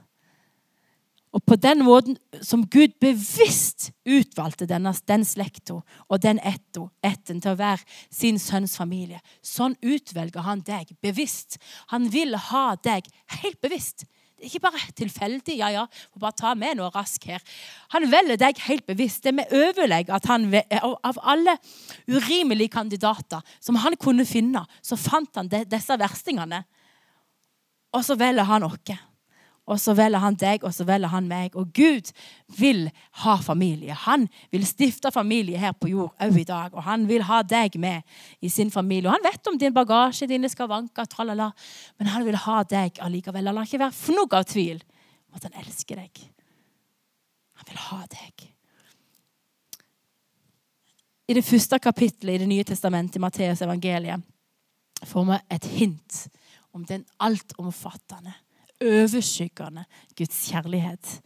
Og 1.34 1.42
på 1.50 1.56
den 1.58 1.82
måten 1.82 2.18
som 2.46 2.62
Gud 2.70 2.94
bevisst 3.02 3.90
utvalgte 4.06 4.68
denne, 4.70 4.94
den 5.10 5.24
slekta 5.26 5.80
og 5.82 6.20
den 6.22 6.40
etto, 6.46 6.88
etten 7.02 7.42
til 7.42 7.56
å 7.56 7.60
være 7.60 7.82
sin 8.14 8.38
sønns 8.42 8.76
familie, 8.78 9.22
sånn 9.42 9.74
utvelger 9.82 10.46
han 10.46 10.62
deg 10.66 10.94
bevisst. 11.02 11.58
Han 11.90 12.12
vil 12.14 12.38
ha 12.52 12.76
deg 12.86 13.10
helt 13.40 13.58
bevisst. 13.66 14.06
Det 14.44 14.46
er 14.46 14.52
ikke 14.52 14.66
bare 14.66 14.94
tilfeldig. 15.00 15.56
ja, 15.58 15.70
ja, 15.72 15.86
får 16.12 16.20
bare 16.20 16.38
ta 16.38 16.50
med 16.54 16.78
noe 16.78 16.92
rask 16.94 17.26
her. 17.26 17.42
Han 17.96 18.10
velger 18.12 18.38
deg 18.38 18.60
helt 18.68 18.86
bevisst. 18.86 19.24
Det 19.24 19.32
er 19.32 19.38
med 19.38 19.54
overlegg 19.56 20.12
at 20.12 20.28
han, 20.28 20.50
Av 20.84 21.18
alle 21.24 21.56
urimelige 22.08 22.76
kandidater 22.76 23.42
som 23.60 23.80
han 23.80 23.96
kunne 23.96 24.26
finne, 24.26 24.66
så 24.82 25.00
fant 25.00 25.40
han 25.40 25.48
disse 25.48 25.98
verstingene. 25.98 26.62
Og 27.96 28.04
så 28.06 28.20
velger 28.20 28.44
han 28.44 28.68
oss. 28.68 29.00
Og 29.64 29.80
så 29.80 29.94
velger 29.96 30.20
han 30.20 30.36
deg, 30.36 30.64
og 30.68 30.74
så 30.76 30.84
velger 30.84 31.08
han 31.14 31.28
meg. 31.30 31.54
Og 31.56 31.70
Gud 31.76 32.12
vil 32.60 32.90
ha 33.24 33.36
familie. 33.40 33.96
Han 34.06 34.26
vil 34.52 34.66
stifte 34.68 35.12
familie 35.16 35.60
her 35.60 35.72
på 35.72 35.88
jord 35.94 36.12
òg 36.24 36.40
i 36.42 36.48
dag. 36.48 36.74
Og 36.76 36.84
han 36.84 37.08
vil 37.08 37.24
ha 37.30 37.40
deg 37.48 37.78
med 37.80 38.04
i 38.44 38.52
sin 38.52 38.72
familie. 38.72 39.08
Og 39.08 39.16
han 39.16 39.24
vet 39.24 39.48
om 39.48 39.60
din 39.60 39.76
bagasje, 39.76 40.28
dine 40.28 40.52
skavanker, 40.52 41.08
tralala. 41.08 41.54
Men 41.98 42.12
han 42.12 42.28
vil 42.28 42.40
ha 42.44 42.60
deg 42.68 43.00
allikevel. 43.00 43.48
La 43.48 43.64
ikke 43.64 43.80
være 43.86 43.96
fnugg 43.96 44.36
av 44.36 44.50
tvil 44.52 44.84
om 45.32 45.40
at 45.40 45.48
han 45.48 45.64
elsker 45.64 46.04
deg. 46.04 46.26
Han 47.62 47.72
vil 47.72 47.84
ha 47.88 48.04
deg. 48.12 48.50
I 51.24 51.40
det 51.40 51.48
første 51.48 51.80
kapittelet 51.80 52.36
i 52.36 52.44
Det 52.44 52.52
nye 52.52 52.68
testamentet, 52.68 53.16
i 53.16 53.24
Matteus 53.24 53.62
evangeliet, 53.64 54.20
får 55.08 55.24
vi 55.30 55.38
et 55.56 55.66
hint 55.80 56.26
om 56.76 56.84
den 56.84 57.06
altomfattende 57.20 58.34
overskyggende 58.84 59.86
Guds 60.18 60.50
kjærlighet. 60.52 61.20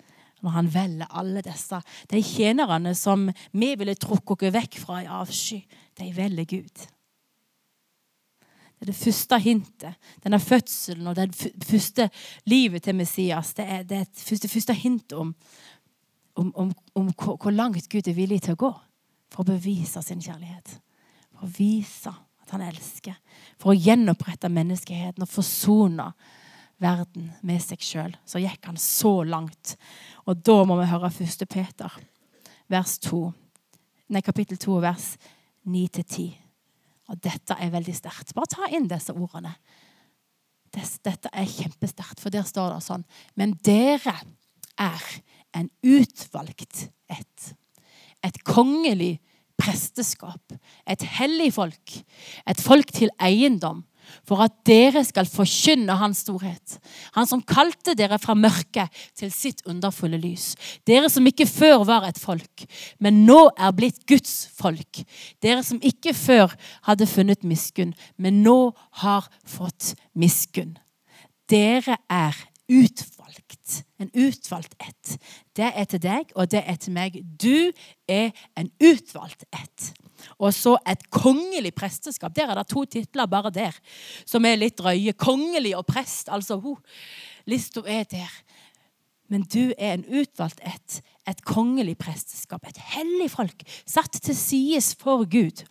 Når 0.45 0.53
han 0.53 0.67
velger 0.73 1.15
alle 1.17 1.41
disse. 1.41 1.79
De 2.11 2.21
tjenerne 2.21 2.93
som 2.95 3.25
vi 3.57 3.71
ville 3.75 3.95
trukket 3.97 4.47
oss 4.47 4.53
vekk 4.53 4.77
fra 4.83 4.99
i 5.01 5.09
avsky, 5.09 5.63
de 5.97 6.11
velger 6.13 6.45
Gud. 6.45 6.85
Det 8.77 8.85
er 8.85 8.91
det 8.91 8.99
første 8.99 9.39
hintet. 9.41 9.95
Denne 10.23 10.39
fødselen 10.39 11.07
og 11.09 11.15
det 11.17 11.31
første 11.65 12.09
livet 12.45 12.83
til 12.83 12.95
Messias. 12.95 13.53
Det 13.57 13.65
er 13.65 13.83
det 13.83 14.03
første, 14.13 14.47
første 14.47 14.73
hintet 14.73 15.17
om, 15.17 15.33
om, 16.35 16.53
om, 16.55 16.73
om 16.95 17.09
hvor 17.17 17.51
langt 17.51 17.89
Gud 17.89 18.07
er 18.07 18.13
villig 18.13 18.43
til 18.45 18.53
å 18.53 18.61
gå 18.67 18.71
for 19.33 19.41
å 19.41 19.49
bevise 19.49 20.03
sin 20.05 20.21
kjærlighet. 20.21 20.77
For 21.33 21.47
å 21.47 21.53
vise 21.57 22.13
at 22.13 22.53
han 22.53 22.67
elsker. 22.69 23.17
For 23.57 23.73
å 23.73 23.79
gjenopprette 23.79 24.49
menneskeheten 24.53 25.25
og 25.25 25.31
forsone 25.31 26.11
verden 26.81 27.31
med 27.45 27.61
seg 27.63 27.81
sjøl. 27.83 28.13
Så 28.27 28.41
gikk 28.41 28.69
han 28.69 28.77
så 28.81 29.21
langt. 29.27 29.75
Og 30.27 30.39
da 30.45 30.61
må 30.67 30.77
vi 30.81 30.89
høre 30.91 31.09
1. 31.11 31.45
Peter, 31.49 31.93
vers 32.71 32.97
2. 33.07 33.21
Nei, 34.13 34.23
kapittel 34.23 34.59
2, 34.61 34.77
vers 34.83 35.13
9-10. 35.67 36.29
Og 37.11 37.19
dette 37.23 37.55
er 37.59 37.73
veldig 37.73 37.95
sterkt. 37.95 38.33
Bare 38.35 38.51
ta 38.51 38.69
inn 38.75 38.89
disse 38.91 39.15
ordene. 39.15 39.55
Dette 40.77 41.31
er 41.31 41.47
kjempesterkt, 41.47 42.19
for 42.21 42.33
der 42.33 42.45
står 42.45 42.75
det 42.75 42.83
sånn 42.85 43.05
Men 43.39 43.55
dere 43.65 44.13
er 44.77 45.05
en 45.57 45.69
utvalgt 45.81 46.89
ett. 47.09 47.53
Et 48.21 48.37
kongelig 48.45 49.17
presteskap. 49.57 50.53
Et 50.85 51.03
hellig 51.17 51.49
folk. 51.55 51.95
Et 52.45 52.61
folk 52.61 52.91
til 52.93 53.09
eiendom 53.23 53.85
for 54.27 54.43
at 54.43 54.55
dere 54.67 55.03
skal 55.07 55.29
forkynne 55.29 55.97
hans 55.99 56.23
storhet. 56.25 56.77
Han 57.17 57.29
som 57.29 57.43
kalte 57.45 57.95
dere 57.97 58.19
fra 58.21 58.35
mørket 58.37 58.93
til 59.17 59.31
sitt 59.33 59.63
underfulle 59.67 60.19
lys. 60.21 60.51
Dere 60.87 61.11
som 61.11 61.27
ikke 61.27 61.47
før 61.49 61.85
var 61.87 62.07
et 62.07 62.19
folk, 62.21 62.65
men 63.03 63.23
nå 63.27 63.39
er 63.55 63.75
blitt 63.77 64.03
Guds 64.09 64.47
folk. 64.57 65.03
Dere 65.43 65.63
som 65.65 65.81
ikke 65.81 66.15
før 66.17 66.53
hadde 66.89 67.09
funnet 67.09 67.47
miskunn, 67.47 67.95
men 68.17 68.43
nå 68.45 68.73
har 69.03 69.29
fått 69.47 69.93
miskunn. 70.17 70.77
Dere 71.47 71.99
er 72.11 72.35
utvalgt. 72.67 73.83
En 73.99 74.09
utvalgt 74.13 74.75
ett. 74.79 75.17
Det 75.55 75.71
er 75.75 75.87
til 75.89 76.01
deg, 76.03 76.31
og 76.35 76.51
det 76.51 76.63
er 76.65 76.75
til 76.75 76.93
meg. 76.95 77.17
Du 77.41 77.71
er 78.07 78.31
en 78.59 78.69
utvalgt 78.83 79.45
ett. 79.55 79.91
Og 80.37 80.53
så 80.53 80.75
et 80.89 81.09
kongelig 81.13 81.73
presteskap. 81.77 82.35
Der 82.35 82.51
er 82.51 82.59
det 82.59 82.67
to 82.71 82.85
titler 82.85 83.29
bare 83.29 83.51
der 83.53 83.75
som 84.25 84.45
er 84.45 84.59
litt 84.59 84.77
drøye. 84.79 85.13
Kongelig 85.13 85.75
og 85.77 85.85
prest. 85.87 86.29
Altså, 86.29 86.59
ho, 86.59 86.77
lista 87.45 87.83
er 87.85 88.03
der. 88.11 88.31
Men 89.27 89.43
du 89.43 89.73
er 89.77 89.93
en 89.93 90.05
utvalgt 90.07 90.59
ett. 90.63 91.01
Et 91.27 91.41
kongelig 91.45 91.97
presteskap. 91.97 92.67
Et 92.67 92.83
hellig 92.95 93.31
folk. 93.31 93.63
Satt 93.85 94.21
til 94.23 94.35
sides 94.35 94.95
for 94.99 95.27
Gud 95.29 95.63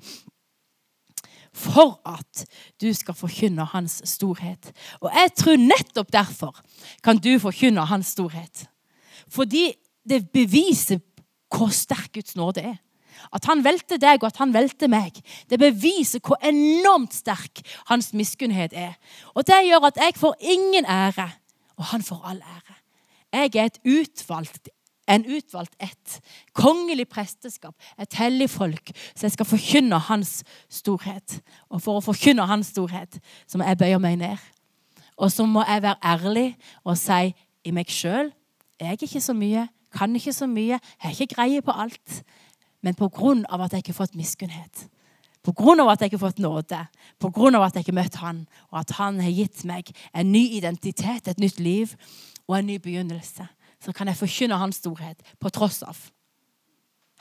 for 1.57 1.97
at 2.05 2.45
du 2.81 2.91
skal 2.95 3.17
forkynne 3.17 3.65
hans 3.73 4.01
storhet. 4.09 4.73
Og 5.01 5.11
jeg 5.15 5.33
tror 5.41 5.61
nettopp 5.61 6.13
derfor 6.13 6.59
kan 7.05 7.19
du 7.19 7.39
forkynne 7.41 7.87
hans 7.89 8.13
storhet. 8.17 8.67
Fordi 9.29 9.73
det 10.09 10.27
beviser 10.31 11.01
hvor 11.51 11.73
sterk 11.73 12.13
Guds 12.15 12.37
nåde 12.37 12.61
er. 12.61 12.77
At 13.33 13.47
han 13.49 13.63
velter 13.65 13.97
deg, 13.97 14.21
og 14.21 14.29
at 14.29 14.41
han 14.43 14.53
velter 14.55 14.91
meg. 14.93 15.17
Det 15.49 15.59
beviser 15.59 16.21
hvor 16.21 16.37
enormt 16.45 17.15
sterk 17.17 17.63
hans 17.89 18.13
miskunnhet 18.13 18.77
er. 18.77 18.93
Og 19.35 19.47
det 19.49 19.63
gjør 19.67 19.89
at 19.89 20.01
jeg 20.03 20.19
får 20.21 20.37
ingen 20.41 20.85
ære, 20.85 21.31
og 21.81 21.85
han 21.93 22.05
får 22.05 22.21
all 22.29 22.43
ære. 22.45 22.77
Jeg 23.33 23.57
er 23.57 23.71
et 23.71 23.81
utvalgt 23.85 24.69
en 25.07 25.25
utvalgt 25.25 25.75
ett. 25.83 26.21
Kongelig 26.53 27.09
presteskap, 27.09 27.75
et 27.99 28.15
hellig 28.19 28.51
folk. 28.51 28.91
Så 29.15 29.27
jeg 29.27 29.37
skal 29.37 29.49
forkynne 29.49 29.99
hans 30.09 30.41
storhet. 30.69 31.41
Og 31.71 31.83
for 31.83 32.01
å 32.01 32.05
forkynne 32.05 32.47
hans 32.47 32.73
storhet 32.75 33.21
så 33.47 33.59
må 33.59 33.69
jeg 33.69 33.81
bøye 33.83 34.01
meg 34.03 34.19
ned. 34.23 34.49
Og 35.17 35.33
så 35.33 35.47
må 35.49 35.65
jeg 35.65 35.83
være 35.83 36.03
ærlig 36.05 36.49
og 36.85 36.99
si 37.01 37.33
i 37.67 37.73
meg 37.75 37.91
sjøl 37.91 38.33
jeg 38.77 38.93
er 38.93 39.07
ikke 39.07 39.21
så 39.25 39.33
mye, 39.33 39.63
kan 39.93 40.17
ikke 40.17 40.33
så 40.33 40.47
mye, 40.47 40.77
jeg 40.77 41.01
har 41.01 41.11
ikke 41.11 41.35
greie 41.35 41.63
på 41.65 41.73
alt. 41.73 42.19
Men 42.85 42.95
på 42.95 43.09
grunn 43.09 43.47
av 43.49 43.63
at 43.65 43.73
jeg 43.73 43.85
ikke 43.85 43.95
har 43.95 44.03
fått 44.03 44.19
miskunnhet, 44.19 44.83
på 45.47 45.55
grunn 45.57 45.81
av 45.81 45.93
at 45.93 46.03
jeg 46.03 46.11
ikke 46.11 46.19
har 46.19 46.29
fått 46.29 46.43
nåde, 46.43 46.79
på 47.23 47.31
grunn 47.33 47.55
av 47.57 47.65
at 47.65 47.77
jeg 47.77 47.87
ikke 47.87 47.95
har 47.95 48.03
møtt 48.03 48.19
han, 48.21 48.43
og 48.73 48.81
at 48.83 48.93
han 48.99 49.21
har 49.23 49.33
gitt 49.33 49.65
meg 49.65 49.93
en 50.13 50.33
ny 50.33 50.43
identitet, 50.59 51.29
et 51.29 51.41
nytt 51.41 51.61
liv 51.63 51.95
og 52.47 52.59
en 52.59 52.69
ny 52.69 52.77
begynnelse, 52.83 53.47
så 53.87 53.95
kan 53.95 54.11
jeg 54.11 54.19
forkynne 54.19 54.59
hans 54.59 54.81
storhet 54.83 55.21
på 55.39 55.51
tross 55.55 55.85
av. 55.87 55.99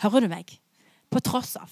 Hører 0.02 0.26
du 0.26 0.32
meg? 0.32 0.56
På 1.14 1.22
tross 1.22 1.54
av. 1.62 1.70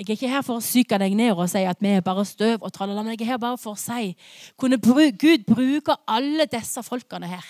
Jeg 0.00 0.06
er 0.06 0.16
ikke 0.16 0.30
her 0.32 0.42
for 0.46 0.58
å 0.58 0.64
syke 0.64 0.98
deg 0.98 1.14
ned 1.18 1.34
og 1.34 1.44
si 1.50 1.60
at 1.68 1.78
vi 1.82 1.92
er 1.92 2.02
bare 2.02 2.24
støv. 2.26 2.62
og 2.62 2.72
tralala, 2.72 3.02
men 3.04 3.14
jeg 3.14 3.26
er 3.26 3.34
her 3.34 3.42
bare 3.42 3.58
for 3.60 3.76
å 3.76 3.78
si 3.78 4.16
kunne 4.58 4.80
Gud 4.80 5.44
bruke 5.46 5.96
alle 6.08 6.46
disse 6.50 6.82
folkene 6.82 7.28
her. 7.28 7.44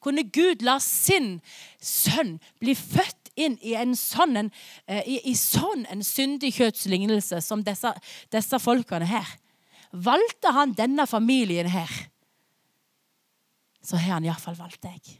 Kunne 0.00 0.24
Gud 0.24 0.62
la 0.62 0.78
sin 0.80 1.40
sønn 1.80 2.38
bli 2.60 2.74
født 2.74 3.30
inn 3.36 3.58
i 3.62 3.74
en 3.74 3.94
sånn 3.98 4.36
en, 4.36 4.50
eh, 4.86 5.02
i, 5.06 5.20
i 5.30 5.34
sånn 5.34 5.86
en 5.90 6.02
syndig 6.02 6.54
kjøttslignelse 6.56 7.40
som 7.42 7.62
disse, 7.62 7.92
disse 8.30 8.58
folkene 8.58 9.06
her. 9.06 9.28
Valgte 9.92 10.52
han 10.54 10.74
denne 10.74 11.06
familien 11.06 11.70
her 11.70 11.90
så 13.84 14.00
har 14.00 14.16
han 14.16 14.26
iallfall 14.26 14.56
valgt 14.58 14.82
deg. 14.84 15.14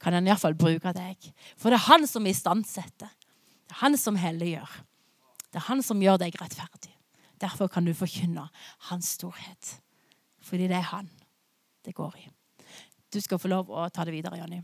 Kan 0.00 0.16
han 0.16 0.28
iallfall 0.28 0.56
bruke 0.58 0.92
deg. 0.96 1.30
For 1.56 1.72
det 1.72 1.80
er 1.80 1.88
han 1.90 2.06
som 2.08 2.26
istandsetter. 2.28 3.10
Det 3.66 3.74
er 3.74 3.82
han 3.82 3.98
som 4.00 4.18
helliggjør. 4.20 4.78
Det 5.50 5.60
er 5.60 5.68
han 5.68 5.82
som 5.84 6.02
gjør 6.02 6.20
deg 6.24 6.36
rettferdig. 6.40 6.94
Derfor 7.40 7.68
kan 7.68 7.84
du 7.84 7.92
forkynne 7.94 8.48
hans 8.88 9.12
storhet. 9.18 9.76
Fordi 10.40 10.68
det 10.70 10.78
er 10.80 10.90
han 10.92 11.10
det 11.84 11.94
går 11.94 12.16
i. 12.18 12.28
Du 13.12 13.20
skal 13.22 13.38
få 13.38 13.48
lov 13.48 13.70
å 13.70 13.86
ta 13.94 14.04
det 14.04 14.16
videre, 14.16 14.40
Jonny. 14.40 14.62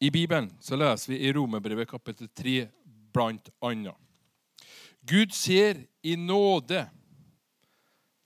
I 0.00 0.10
Bibelen 0.10 0.48
så 0.60 0.78
leser 0.80 1.12
vi 1.12 1.18
i 1.26 1.32
Romerbrevet 1.32 1.88
kapittel 1.88 2.28
3 2.28 2.68
blant 3.12 3.50
annet. 3.60 3.96
Gud 5.04 5.34
ser 5.36 5.82
i 6.02 6.16
nåde 6.16 6.86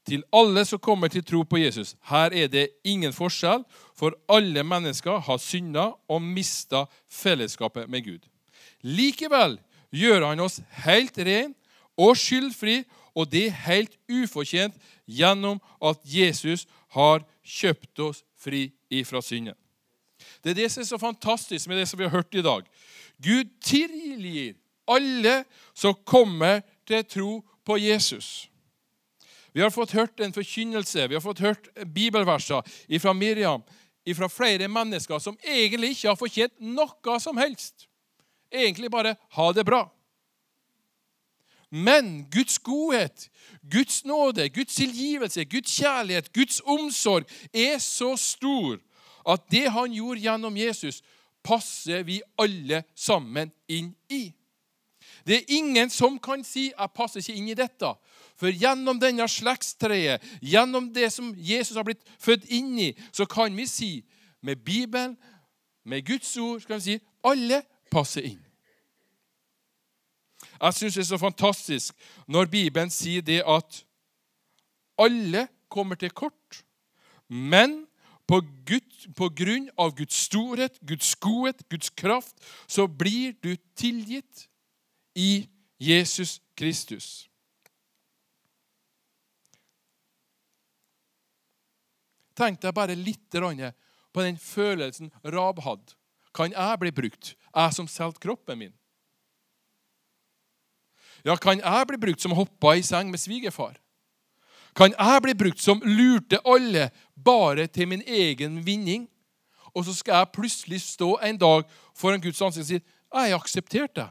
til 0.07 0.23
alle 0.33 0.65
som 0.69 0.79
kommer 0.79 1.09
til 1.09 1.25
tro 1.27 1.43
på 1.43 1.59
Jesus. 1.59 1.97
Her 2.07 2.31
er 2.31 2.51
det 2.53 2.69
ingen 2.85 3.13
forskjell, 3.13 3.65
for 3.97 4.15
alle 4.29 4.63
mennesker 4.63 5.19
har 5.27 5.41
synda 5.43 5.91
og 6.09 6.23
mista 6.23 6.85
fellesskapet 7.11 7.91
med 7.91 8.05
Gud. 8.05 8.23
Likevel 8.83 9.59
gjør 9.95 10.29
han 10.29 10.45
oss 10.45 10.61
helt 10.85 11.19
ren 11.19 11.55
og 11.97 12.15
skyldfri, 12.19 12.83
og 13.15 13.31
det 13.31 13.49
er 13.49 13.61
helt 13.67 13.99
ufortjent 14.11 14.75
gjennom 15.07 15.61
at 15.83 15.99
Jesus 16.05 16.67
har 16.95 17.25
kjøpt 17.43 17.99
oss 18.03 18.25
fri 18.39 18.69
ifra 18.91 19.23
synden. 19.23 19.57
Det 20.43 20.53
er 20.53 20.61
det 20.63 20.71
som 20.73 20.83
er 20.83 20.89
så 20.89 20.99
fantastisk 21.01 21.69
med 21.69 21.79
det 21.81 21.89
som 21.89 21.99
vi 21.99 22.07
har 22.07 22.15
hørt 22.15 22.35
i 22.35 22.45
dag. 22.45 22.67
Gud 23.23 23.51
tilgir 23.65 24.55
alle 24.91 25.45
som 25.75 25.97
kommer 26.05 26.63
til 26.87 27.05
tro 27.05 27.31
på 27.65 27.79
Jesus. 27.81 28.49
Vi 29.55 29.63
har 29.63 29.71
fått 29.71 29.95
hørt 29.95 30.21
en 30.21 30.35
forkynnelse, 30.35 31.09
vi 31.09 31.15
har 31.15 31.23
fått 31.23 31.39
hørt 31.45 31.69
bibelverser 31.95 32.63
fra 33.01 33.13
Miriam, 33.13 33.63
fra 34.17 34.29
flere 34.29 34.69
mennesker 34.69 35.19
som 35.19 35.39
egentlig 35.47 35.95
ikke 35.95 36.11
har 36.11 36.19
fortjent 36.19 36.57
noe 36.59 37.21
som 37.23 37.39
helst. 37.39 37.87
Egentlig 38.53 38.91
bare 38.91 39.15
ha 39.39 39.53
det 39.53 39.65
bra. 39.67 39.87
Men 41.71 42.27
Guds 42.31 42.59
godhet, 42.59 43.31
Guds 43.71 44.05
nåde, 44.05 44.49
Guds 44.49 44.75
tilgivelse, 44.75 45.45
Guds 45.45 45.73
kjærlighet, 45.79 46.33
Guds 46.33 46.61
omsorg 46.61 47.25
er 47.51 47.79
så 47.83 48.13
stor 48.17 48.79
at 49.27 49.45
det 49.51 49.69
han 49.73 49.93
gjorde 49.93 50.21
gjennom 50.21 50.57
Jesus, 50.57 51.03
passer 51.45 52.03
vi 52.03 52.23
alle 52.41 52.83
sammen 52.95 53.53
inn 53.69 53.93
i. 54.09 54.33
Det 55.25 55.37
er 55.37 55.57
ingen 55.57 55.91
som 55.91 56.19
kan 56.19 56.45
si 56.45 56.73
'jeg 56.79 56.91
passer 56.95 57.21
ikke 57.21 57.35
inn 57.35 57.49
i 57.49 57.55
dette'. 57.55 57.97
For 58.37 58.51
gjennom 58.51 59.01
denne 59.01 59.29
slektstreet, 59.29 60.23
gjennom 60.43 60.93
det 60.95 61.13
som 61.13 61.35
Jesus 61.37 61.77
har 61.77 61.85
blitt 61.85 62.03
født 62.19 62.45
inn 62.45 62.79
i, 62.79 62.93
så 63.13 63.25
kan 63.25 63.57
vi 63.57 63.67
si 63.67 64.05
med 64.43 64.57
Bibelen, 64.57 65.17
med 65.85 66.03
Guds 66.07 66.37
ord, 66.37 66.61
så 66.61 66.67
kan 66.67 66.77
vi 66.77 66.81
si 66.81 66.99
alle 67.25 67.63
passer 67.91 68.23
inn. 68.23 68.45
Jeg 70.61 70.75
syns 70.75 70.95
det 70.95 71.03
er 71.03 71.11
så 71.13 71.19
fantastisk 71.19 71.95
når 72.29 72.47
Bibelen 72.47 72.91
sier 72.91 73.23
det 73.23 73.43
at 73.47 73.85
alle 74.99 75.49
kommer 75.69 75.95
til 75.95 76.11
kort, 76.11 76.65
men 77.29 77.87
på, 78.27 78.41
Gud, 78.65 79.15
på 79.17 79.29
grunn 79.37 79.69
av 79.77 79.95
Guds 79.97 80.17
storhet, 80.27 80.79
Guds 80.81 81.15
godhet, 81.21 81.61
Guds 81.69 81.91
kraft, 81.91 82.41
så 82.67 82.87
blir 82.87 83.35
du 83.45 83.57
tilgitt 83.77 84.47
i 85.15 85.47
Jesus 85.79 86.41
Kristus. 86.57 87.29
Tenk 92.35 92.59
deg 92.63 92.75
bare 92.75 92.97
litt 92.99 93.31
på 94.15 94.23
den 94.23 94.39
følelsen 94.39 95.13
Rab 95.23 95.61
hadde. 95.63 95.95
Kan 96.35 96.51
jeg 96.51 96.79
bli 96.83 96.91
brukt, 96.91 97.35
jeg 97.55 97.75
som 97.77 97.87
solgte 97.87 98.25
kroppen 98.27 98.59
min? 98.59 98.75
Ja, 101.25 101.37
kan 101.37 101.61
jeg 101.63 101.87
bli 101.89 101.99
brukt 101.99 102.21
som 102.21 102.35
hoppa 102.37 102.75
i 102.77 102.83
seng 102.83 103.11
med 103.11 103.23
svigerfar? 103.23 103.79
Kan 104.75 104.93
jeg 104.99 105.23
bli 105.23 105.35
brukt 105.39 105.63
som 105.63 105.83
lurte 105.87 106.41
alle 106.45 106.89
bare 107.25 107.67
til 107.67 107.89
min 107.91 108.05
egen 108.07 108.61
vinning? 108.67 109.09
Og 109.75 109.87
så 109.87 109.95
skal 109.97 110.21
jeg 110.21 110.35
plutselig 110.37 110.81
stå 110.85 111.17
en 111.27 111.39
dag 111.41 111.65
foran 111.97 112.23
Guds 112.23 112.43
ansikt 112.43 112.65
og 112.65 112.71
si 112.71 112.79
jeg 112.79 113.31
har 113.31 113.39
akseptert 113.39 113.95
det. 113.97 114.09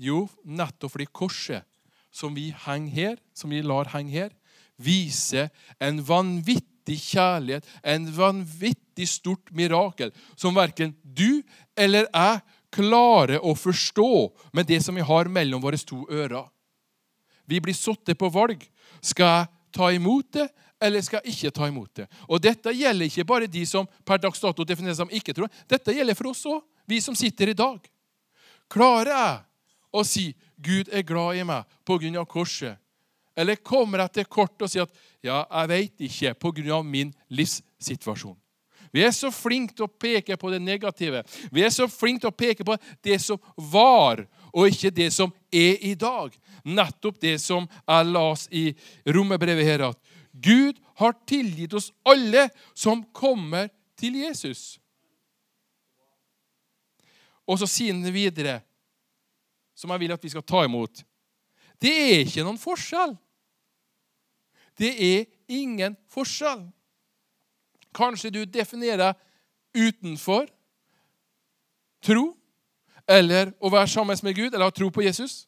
Jo, 0.00 0.24
nettopp 0.44 0.94
fordi 0.94 1.08
korset 1.12 1.66
som 2.10 2.34
vi 2.34 2.50
henger 2.64 2.94
her, 2.94 3.18
som 3.36 3.52
vi 3.52 3.60
lar 3.62 3.90
henge 3.92 4.14
her, 4.14 4.30
viser 4.80 5.50
en 5.80 6.00
vanvittig 6.04 6.96
kjærlighet, 7.04 7.66
en 7.84 8.08
vanvittig 8.16 9.06
stort 9.08 9.52
mirakel, 9.54 10.12
som 10.36 10.56
verken 10.56 10.94
du 11.04 11.42
eller 11.76 12.08
jeg 12.08 12.40
klarer 12.74 13.42
å 13.44 13.54
forstå 13.58 14.10
med 14.56 14.68
det 14.70 14.80
som 14.84 14.96
vi 14.96 15.04
har 15.04 15.30
mellom 15.30 15.62
våre 15.62 15.78
to 15.78 16.06
ører. 16.08 16.48
Vi 17.50 17.60
blir 17.60 17.74
satt 17.74 18.12
på 18.16 18.30
valg. 18.30 18.62
Skal 19.02 19.26
jeg 19.26 19.48
ta 19.74 19.90
imot 19.92 20.28
det, 20.36 20.46
eller 20.80 21.04
skal 21.04 21.26
ikke 21.28 21.50
ta 21.54 21.68
imot 21.68 21.94
det? 22.00 22.06
Og 22.28 22.40
Dette 22.42 22.72
gjelder 22.72 23.10
ikke 23.10 23.26
bare 23.28 23.50
de 23.50 23.64
som 23.68 23.88
per 24.06 24.20
dags 24.22 24.40
dato 24.40 24.64
defineres 24.64 25.00
som 25.00 25.12
ikke-troende. 25.12 25.64
Dette 25.68 25.94
gjelder 25.94 26.16
for 26.18 26.32
oss 26.32 26.44
òg, 26.48 26.62
vi 26.88 27.00
som 27.04 27.16
sitter 27.18 27.52
i 27.52 27.56
dag. 27.56 27.78
Klarer 28.70 29.12
jeg 29.12 29.38
å 29.92 30.04
si 30.06 30.34
'Gud 30.56 30.88
er 30.92 31.02
glad 31.02 31.36
i 31.36 31.44
meg 31.44 31.64
pga. 31.84 32.24
korset'? 32.24 32.78
Eller 33.36 33.56
kommer 33.56 33.98
jeg 33.98 34.12
til 34.12 34.24
kort 34.24 34.62
og 34.62 34.70
sier 34.70 34.82
at 34.82 34.94
'ja, 35.22 35.46
jeg 35.50 35.68
veit 35.68 36.00
ikke 36.00 36.34
pga. 36.34 36.82
min 36.82 37.14
livssituasjon'? 37.30 38.36
Vi 38.92 39.04
er 39.06 39.12
så 39.14 39.30
flinke 39.30 39.74
til 39.74 39.86
å 39.86 39.92
peke 40.02 40.36
på 40.36 40.50
det 40.50 40.60
negative. 40.62 41.22
Vi 41.52 41.62
er 41.62 41.70
så 41.70 41.86
flinke 41.86 42.24
til 42.24 42.32
å 42.32 42.36
peke 42.36 42.64
på 42.66 42.76
det 43.02 43.20
som 43.22 43.38
var, 43.56 44.26
og 44.52 44.66
ikke 44.66 44.90
det 44.90 45.12
som 45.14 45.32
er 45.52 45.78
i 45.86 45.94
dag. 45.94 46.34
Nettopp 46.64 47.20
det 47.20 47.36
som 47.40 47.68
jeg 47.86 48.06
las 48.10 48.48
i 48.50 48.74
romerbrevet 49.06 49.64
her, 49.64 49.86
at 49.90 49.98
Gud 50.42 50.80
har 51.00 51.16
tilgitt 51.28 51.74
oss 51.76 51.90
alle 52.06 52.48
som 52.74 53.02
kommer 53.12 53.70
til 53.98 54.16
Jesus. 54.22 54.78
Og 57.48 57.58
så 57.60 57.68
sier 57.68 57.96
han 57.96 58.14
videre, 58.14 58.60
som 59.74 59.90
jeg 59.92 60.02
vil 60.04 60.14
at 60.14 60.24
vi 60.24 60.32
skal 60.32 60.44
ta 60.44 60.64
imot 60.66 61.02
Det 61.80 61.90
er 61.90 62.26
ikke 62.26 62.44
noen 62.44 62.60
forskjell. 62.60 63.14
Det 64.76 64.90
er 64.92 65.24
ingen 65.48 65.96
forskjell. 66.12 66.66
Kanskje 67.96 68.30
du 68.30 68.42
definerer 68.44 69.16
utenfor 69.74 70.46
tro, 72.04 72.30
eller 73.08 73.50
å 73.58 73.70
være 73.72 73.88
sammen 73.90 74.20
med 74.22 74.36
Gud, 74.36 74.52
eller 74.52 74.68
ha 74.68 74.74
tro 74.74 74.90
på 74.92 75.02
Jesus. 75.04 75.46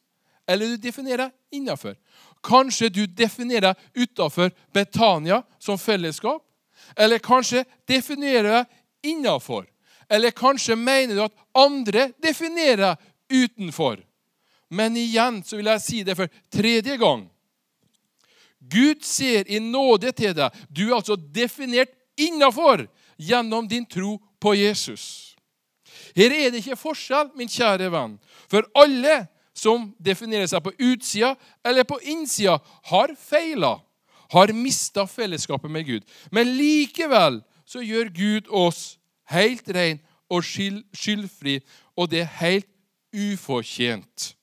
Eller 0.49 0.73
du 0.73 0.81
definerer 0.81 1.31
innafor. 1.53 1.95
Kanskje 2.43 2.89
du 2.89 3.05
definerer 3.07 3.71
deg 3.71 4.03
utafor 4.05 4.51
Betania 4.73 5.43
som 5.59 5.79
fellesskap. 5.79 6.43
Eller 6.95 7.23
kanskje 7.23 7.63
definerer 7.87 8.49
deg 8.51 9.13
innafor. 9.13 9.65
Eller 10.09 10.31
kanskje 10.31 10.75
mener 10.75 11.15
du 11.15 11.23
at 11.23 11.37
andre 11.55 12.09
definerer 12.21 12.83
deg 12.83 13.43
utenfor. 13.45 14.01
Men 14.73 14.97
igjen 14.97 15.43
så 15.45 15.59
vil 15.59 15.69
jeg 15.71 15.83
si 15.85 16.01
det 16.03 16.17
for 16.17 16.31
tredje 16.51 16.97
gang. 16.97 17.27
Gud 18.59 19.03
ser 19.05 19.47
i 19.51 19.59
nåde 19.59 20.11
til 20.15 20.33
deg. 20.37 20.55
Du 20.69 20.87
er 20.87 20.97
altså 20.97 21.15
definert 21.15 21.91
innafor 22.19 22.87
gjennom 23.17 23.67
din 23.67 23.85
tro 23.85 24.17
på 24.39 24.55
Jesus. 24.55 25.35
Her 26.15 26.33
er 26.33 26.51
det 26.51 26.61
ikke 26.61 26.77
forskjell, 26.79 27.31
min 27.37 27.49
kjære 27.49 27.89
venn. 27.93 28.17
For 28.51 28.65
alle 28.77 29.23
som 29.53 29.91
definerer 30.01 30.49
seg 30.49 30.63
på 30.65 30.73
utsida 30.81 31.35
eller 31.65 31.85
på 31.87 31.99
innsida, 32.01 32.57
har 32.89 33.13
feila, 33.19 33.77
har 34.33 34.53
mista 34.57 35.05
fellesskapet 35.07 35.71
med 35.71 35.85
Gud. 35.85 36.05
Men 36.31 36.55
likevel 36.57 37.41
så 37.65 37.83
gjør 37.85 38.09
Gud 38.13 38.49
oss 38.49 38.97
helt 39.31 39.69
ren 39.69 40.01
og 40.33 40.43
skyldfri, 40.43 41.59
og 41.95 42.09
det 42.09 42.23
er 42.23 42.37
helt 42.41 42.69
ufortjent. 43.13 44.33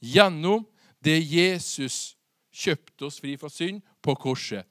Gjennom 0.00 0.64
det 1.04 1.20
Jesus 1.20 2.16
kjøpte 2.56 3.08
oss 3.08 3.20
fri 3.20 3.36
fra 3.36 3.50
synd 3.52 3.82
på 4.02 4.16
korset. 4.16 4.64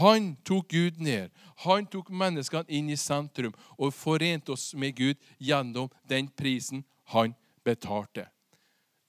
Han 0.00 0.36
tok 0.46 0.70
Gud 0.72 1.02
ned. 1.04 1.28
Han 1.66 1.86
tok 1.90 2.08
menneskene 2.08 2.70
inn 2.72 2.88
i 2.90 2.96
sentrum 2.96 3.52
og 3.76 3.92
forente 3.92 4.54
oss 4.54 4.70
med 4.74 4.96
Gud 4.96 5.18
gjennom 5.36 5.90
den 6.08 6.30
prisen 6.32 6.86
han 7.12 7.34
betalte. 7.66 8.24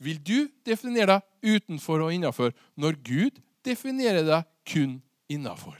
Vil 0.04 0.20
du 0.20 0.50
definere 0.68 1.16
deg 1.16 1.56
utenfor 1.56 2.04
og 2.04 2.14
innafor 2.14 2.52
når 2.80 2.98
Gud 3.06 3.40
definerer 3.64 4.26
deg 4.28 4.48
kun 4.68 4.98
innafor? 5.32 5.78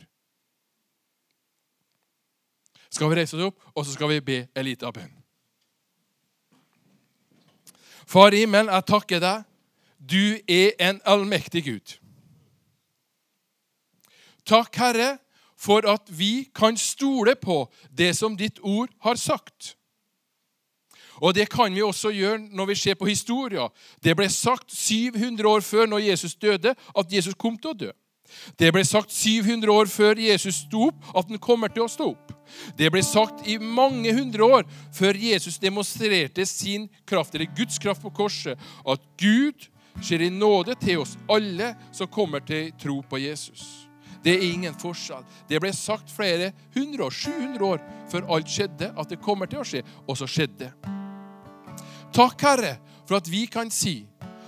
Skal 2.94 3.10
vi 3.10 3.18
reise 3.18 3.36
oss 3.36 3.50
opp, 3.50 3.60
og 3.74 3.86
så 3.86 3.96
skal 3.96 4.12
vi 4.12 4.22
be 4.22 4.38
en 4.54 4.68
liten 4.68 4.94
bønn. 4.94 5.12
Far 8.06 8.36
i 8.36 8.44
himmelen, 8.44 8.70
jeg 8.70 8.86
takker 8.86 9.22
deg. 9.24 9.46
Du 9.98 10.38
er 10.52 10.76
en 10.84 11.00
allmektig 11.08 11.64
Gud. 11.66 11.96
Takk, 14.46 14.76
Herre, 14.76 15.18
for 15.56 15.88
at 15.88 16.10
vi 16.12 16.50
kan 16.56 16.78
stole 16.78 17.36
på 17.40 17.64
det 17.90 18.12
som 18.18 18.36
ditt 18.38 18.60
ord 18.60 18.92
har 19.06 19.16
sagt. 19.16 19.74
Og 21.22 21.34
Det 21.36 21.50
kan 21.50 21.74
vi 21.74 21.82
også 21.82 22.12
gjøre 22.12 22.40
når 22.52 22.66
vi 22.66 22.76
ser 22.76 22.96
på 22.96 23.06
historien. 23.06 23.70
Det 24.04 24.16
ble 24.16 24.30
sagt 24.30 24.72
700 24.72 25.50
år 25.50 25.62
før 25.62 25.86
når 25.88 26.00
Jesus 26.10 26.36
døde, 26.36 26.76
at 26.98 27.14
Jesus 27.14 27.34
kom 27.34 27.58
til 27.58 27.70
å 27.70 27.74
dø. 27.74 27.92
Det 28.60 28.72
ble 28.74 28.84
sagt 28.86 29.12
700 29.14 29.72
år 29.72 29.90
før 29.92 30.20
Jesus 30.20 30.64
sto 30.64 30.88
opp, 30.90 31.04
at 31.16 31.30
han 31.30 31.42
kommer 31.42 31.72
til 31.74 31.86
å 31.86 31.92
stå 31.92 32.10
opp. 32.14 32.34
Det 32.78 32.90
ble 32.94 33.04
sagt 33.06 33.46
i 33.50 33.58
mange 33.58 34.14
hundre 34.14 34.48
år 34.58 34.66
før 34.94 35.18
Jesus 35.18 35.60
demonstrerte 35.62 36.46
sin 36.50 36.90
kraft, 37.10 37.36
eller 37.36 37.52
Guds 37.58 37.80
kraft 37.82 38.04
på 38.04 38.14
korset, 38.14 38.60
at 38.86 39.06
Gud 39.22 39.70
skjer 40.02 40.28
i 40.28 40.34
nåde 40.34 40.76
til 40.82 41.04
oss 41.04 41.18
alle 41.32 41.74
som 41.94 42.10
kommer 42.10 42.44
til 42.46 42.72
tro 42.82 43.02
på 43.10 43.22
Jesus. 43.22 43.88
Det 44.24 44.38
er 44.38 44.46
ingen 44.54 44.76
forskjell. 44.80 45.26
Det 45.50 45.60
ble 45.60 45.74
sagt 45.76 46.12
flere 46.14 46.54
hundre 46.76 47.10
år, 47.10 47.16
700 47.26 47.70
år 47.74 47.86
før 48.12 48.30
alt 48.38 48.50
skjedde, 48.50 48.94
at 48.96 49.12
det 49.12 49.22
kommer 49.24 49.52
til 49.52 49.64
å 49.64 49.68
skje, 49.68 49.84
og 50.08 50.20
så 50.20 50.30
skjedde 50.30 50.70
det. 50.70 51.03
Takk, 52.14 52.42
Herre, 52.46 52.76
for 53.08 53.18
at 53.18 53.30
vi 53.30 53.46
kan 53.50 53.72
si 53.74 54.04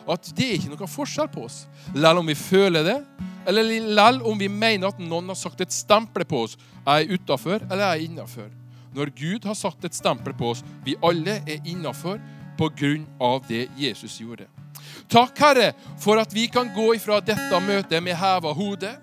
at 0.06 0.28
det 0.38 0.46
er 0.46 0.60
ikke 0.60 0.76
noe 0.76 0.90
forskjell 0.90 1.30
på 1.34 1.48
oss. 1.48 1.64
Selv 1.90 2.22
om 2.22 2.28
vi 2.30 2.36
føler 2.38 2.86
det, 2.86 3.00
eller 3.50 3.72
selv 3.98 4.28
om 4.30 4.38
vi 4.38 4.50
mener 4.50 4.92
at 4.92 5.00
noen 5.02 5.32
har 5.34 5.40
sagt 5.40 5.62
et 5.66 5.74
stempel 5.74 6.26
på 6.30 6.44
oss. 6.46 6.54
Jeg 6.86 7.08
er 7.08 7.18
utafor, 7.18 7.66
eller 7.66 7.82
jeg 7.82 7.90
er 7.90 8.06
innafor. 8.06 8.52
Når 8.96 9.12
Gud 9.18 9.48
har 9.50 9.58
sagt 9.58 9.86
et 9.86 9.98
stempel 9.98 10.34
på 10.38 10.54
oss, 10.54 10.62
vi 10.86 10.96
alle 11.04 11.42
er 11.44 11.66
innafor 11.66 12.22
av 13.20 13.42
det 13.50 13.66
Jesus 13.76 14.20
gjorde. 14.22 14.46
Takk, 15.12 15.34
Herre, 15.40 15.74
for 16.00 16.22
at 16.22 16.32
vi 16.34 16.46
kan 16.48 16.70
gå 16.72 16.94
ifra 16.96 17.20
dette 17.20 17.60
møtet 17.60 18.04
med 18.04 18.16
heva 18.16 18.54
hode. 18.56 18.94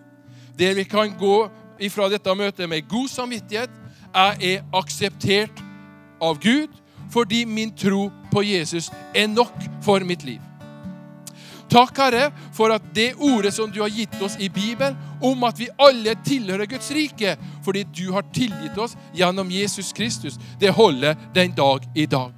Der 0.56 0.74
vi 0.74 0.84
kan 0.84 1.12
gå 1.18 1.50
ifra 1.78 2.08
dette 2.08 2.34
møtet 2.34 2.68
med 2.68 2.88
god 2.88 3.08
samvittighet. 3.08 3.70
Jeg 4.14 4.54
er 4.54 4.64
akseptert 4.72 5.60
av 6.22 6.40
Gud 6.40 6.72
fordi 7.12 7.44
min 7.44 7.74
tro 7.76 8.08
på 8.32 8.42
Jesus 8.42 8.90
er 9.14 9.28
nok 9.28 9.52
for 9.84 10.04
mitt 10.08 10.24
liv. 10.24 10.40
Takk, 11.72 11.96
Herre, 11.96 12.26
for 12.52 12.72
at 12.74 12.84
det 12.92 13.14
ordet 13.16 13.54
som 13.54 13.70
du 13.72 13.80
har 13.80 13.92
gitt 13.92 14.18
oss 14.20 14.34
i 14.36 14.50
Bibelen, 14.52 14.96
om 15.24 15.44
at 15.48 15.56
vi 15.56 15.70
alle 15.80 16.12
tilhører 16.24 16.68
Guds 16.68 16.90
rike 16.92 17.36
fordi 17.64 17.86
du 17.96 18.10
har 18.12 18.26
tilgitt 18.34 18.76
oss 18.76 18.96
gjennom 19.16 19.50
Jesus 19.50 19.92
Kristus, 19.96 20.36
det 20.60 20.74
holder 20.76 21.16
den 21.32 21.54
dag 21.56 21.86
i 21.94 22.04
dag. 22.06 22.32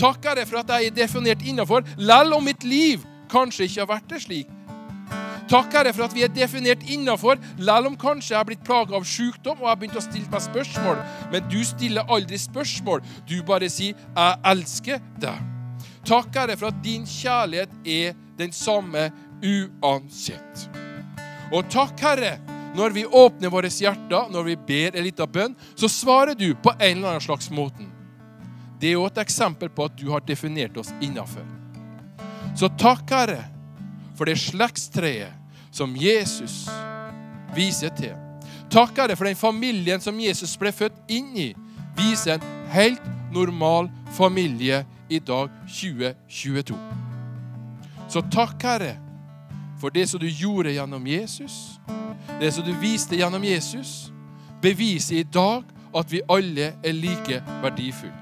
Takk, 0.00 0.24
Herre, 0.24 0.46
for 0.48 0.62
at 0.62 0.72
jeg 0.72 0.88
er 0.88 0.96
definert 0.96 1.44
innafor, 1.44 1.84
selv 1.98 2.38
om 2.38 2.44
mitt 2.44 2.64
liv 2.64 3.04
kanskje 3.32 3.68
ikke 3.68 3.84
har 3.84 3.90
vært 3.98 4.08
det 4.14 4.22
slik. 4.24 4.48
Takk, 5.52 5.74
Herre, 5.76 5.90
for 5.92 6.06
at 6.06 6.14
vi 6.16 6.22
er 6.24 6.30
definert 6.32 6.84
innafor, 6.88 7.36
selv 7.60 7.90
om 7.90 7.96
kanskje 8.00 8.32
jeg 8.32 8.38
har 8.38 8.46
blitt 8.48 8.62
plaga 8.64 8.96
av 8.96 9.04
sykdom 9.04 9.58
og 9.58 9.66
jeg 9.66 9.68
har 9.68 9.80
begynt 9.82 9.98
å 10.00 10.04
stille 10.04 10.32
meg 10.32 10.44
spørsmål. 10.46 11.02
Men 11.34 11.50
du 11.52 11.58
stiller 11.68 12.08
aldri 12.08 12.38
spørsmål. 12.40 13.02
Du 13.28 13.42
bare 13.44 13.68
sier 13.68 13.92
'Jeg 13.92 14.38
elsker 14.44 15.02
deg'. 15.20 15.42
Takk, 16.08 16.34
Herre, 16.34 16.56
for 16.56 16.66
at 16.68 16.82
din 16.82 17.04
kjærlighet 17.04 17.68
er 17.84 18.14
den 18.38 18.50
samme 18.50 19.12
uansett. 19.44 20.68
Og 21.52 21.68
takk, 21.68 22.00
Herre, 22.00 22.38
når 22.74 22.90
vi 22.94 23.04
åpner 23.04 23.50
våre 23.50 23.68
hjerter, 23.68 24.32
når 24.32 24.42
vi 24.44 24.56
ber 24.56 24.96
en 24.96 25.04
liten 25.04 25.26
bønn, 25.26 25.56
så 25.76 25.86
svarer 25.88 26.34
du 26.34 26.54
på 26.54 26.72
en 26.80 26.96
eller 26.96 27.08
annen 27.08 27.20
slags 27.20 27.50
måte. 27.50 27.84
Det 28.80 28.88
er 28.88 28.92
jo 28.92 29.04
et 29.04 29.18
eksempel 29.18 29.68
på 29.68 29.84
at 29.84 29.96
du 29.96 30.10
har 30.10 30.20
definert 30.20 30.76
oss 30.76 30.94
innafor. 31.02 31.44
Så 32.56 32.68
takk, 32.78 33.10
Herre, 33.10 33.44
for 34.16 34.24
det 34.24 34.38
slektstreet 34.38 35.41
som 35.72 35.96
Jesus 35.96 36.66
viser 37.56 37.92
til. 37.96 38.14
Takk, 38.72 38.96
Herre, 38.96 39.16
for 39.16 39.28
den 39.28 39.36
familien 39.36 40.00
som 40.00 40.20
Jesus 40.20 40.56
ble 40.56 40.72
født 40.72 40.96
inn 41.12 41.32
i, 41.36 41.50
viser 41.96 42.38
en 42.38 42.46
helt 42.72 43.04
normal 43.32 43.90
familie 44.16 44.84
i 45.12 45.18
dag 45.18 45.50
2022. 45.68 46.76
Så 48.08 48.22
takk, 48.32 48.62
Herre, 48.62 48.96
for 49.80 49.92
det 49.92 50.06
som 50.08 50.20
du 50.20 50.28
gjorde 50.28 50.72
gjennom 50.72 51.06
Jesus, 51.06 51.80
det 52.40 52.52
som 52.54 52.64
du 52.64 52.72
viste 52.80 53.16
gjennom 53.16 53.44
Jesus, 53.44 54.12
beviser 54.62 55.20
i 55.20 55.28
dag 55.28 55.64
at 55.96 56.12
vi 56.12 56.22
alle 56.30 56.72
er 56.84 56.96
like 56.96 57.42
verdifulle. 57.62 58.18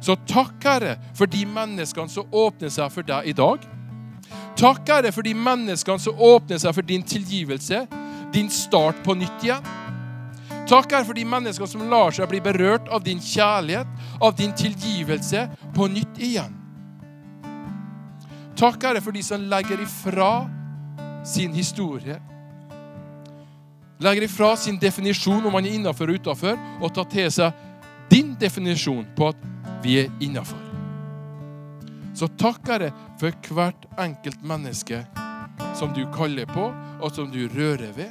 Så 0.00 0.16
takk, 0.28 0.54
Herre, 0.64 0.96
for 1.14 1.28
de 1.28 1.44
menneskene 1.46 2.08
som 2.08 2.28
åpner 2.32 2.72
seg 2.72 2.92
for 2.92 3.06
deg 3.06 3.28
i 3.28 3.36
dag. 3.36 3.66
Takk, 4.60 4.88
Herre, 4.88 5.08
for 5.12 5.24
de 5.24 5.32
menneskene 5.32 6.02
som 6.02 6.18
åpner 6.20 6.58
seg 6.60 6.74
for 6.76 6.84
din 6.84 7.04
tilgivelse, 7.06 7.86
din 8.34 8.50
start 8.52 8.98
på 9.06 9.14
nytt 9.16 9.44
igjen. 9.46 9.64
Takk, 10.68 10.92
Herre, 10.92 11.06
for 11.08 11.16
de 11.16 11.24
menneskene 11.24 11.70
som 11.70 11.86
lar 11.88 12.12
seg 12.12 12.28
bli 12.28 12.42
berørt 12.44 12.90
av 12.92 13.00
din 13.06 13.22
kjærlighet, 13.24 13.88
av 14.20 14.36
din 14.36 14.52
tilgivelse, 14.52 15.46
på 15.72 15.88
nytt 15.88 16.20
igjen. 16.20 16.52
Takk, 18.60 18.82
Herre, 18.84 19.00
for 19.00 19.16
de 19.16 19.24
som 19.24 19.48
legger 19.48 19.80
ifra 19.80 20.32
sin 21.24 21.56
historie. 21.56 22.20
legger 24.00 24.22
ifra 24.24 24.54
sin 24.56 24.78
definisjon 24.80 25.44
om 25.44 25.52
man 25.52 25.66
er 25.66 25.74
innafor 25.76 26.08
og 26.08 26.20
utafor, 26.20 26.56
og 26.80 26.92
tar 26.94 27.08
til 27.12 27.28
seg 27.32 27.52
din 28.08 28.32
definisjon 28.40 29.04
på 29.16 29.28
at 29.28 29.46
vi 29.84 29.98
er 30.00 30.12
innafor. 30.20 30.69
Så 32.20 32.26
takker 32.36 32.82
jeg 32.84 32.92
for 33.16 33.54
hvert 33.56 33.86
enkelt 34.02 34.42
menneske 34.44 34.98
som 35.78 35.94
du 35.96 36.02
kaller 36.12 36.44
på, 36.50 36.66
og 37.00 37.14
som 37.16 37.30
du 37.32 37.46
rører 37.48 37.94
ved, 37.96 38.10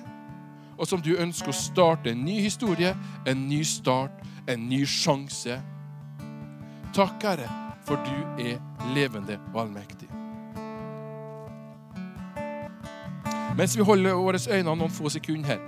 og 0.79 0.87
som 0.89 1.01
du 1.05 1.11
ønsker 1.13 1.51
å 1.51 1.57
starte 1.57 2.09
en 2.09 2.23
ny 2.25 2.39
historie, 2.41 2.95
en 3.29 3.43
ny 3.45 3.59
start, 3.61 4.23
en 4.49 4.65
ny 4.65 4.81
sjanse. 4.89 5.59
Takk, 6.95 7.21
Herre, 7.21 7.51
for 7.85 8.01
du 8.01 8.41
er 8.41 8.57
levende 8.95 9.37
og 9.51 9.61
allmektig. 9.67 10.09
Mens 13.59 13.77
vi 13.77 13.85
holder 13.85 14.17
våre 14.17 14.41
øyne 14.41 14.73
noen 14.73 14.93
få 14.93 15.09
sekunder 15.11 15.57
her 15.57 15.65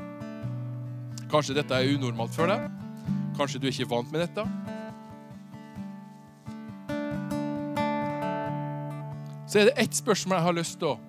Kanskje 1.31 1.57
dette 1.57 1.75
er 1.75 1.93
unormalt 1.93 2.33
for 2.33 2.49
deg. 2.49 2.65
Kanskje 3.37 3.59
du 3.61 3.67
er 3.67 3.75
ikke 3.75 3.91
vant 3.91 4.09
med 4.11 4.25
dette. 4.25 4.80
Så 9.51 9.59
er 9.59 9.67
det 9.67 9.83
ett 9.83 9.95
spørsmål 9.95 10.37
jeg 10.37 10.45
har 10.45 10.55
lyst 10.55 10.77
til 10.79 10.93
å 10.93 10.99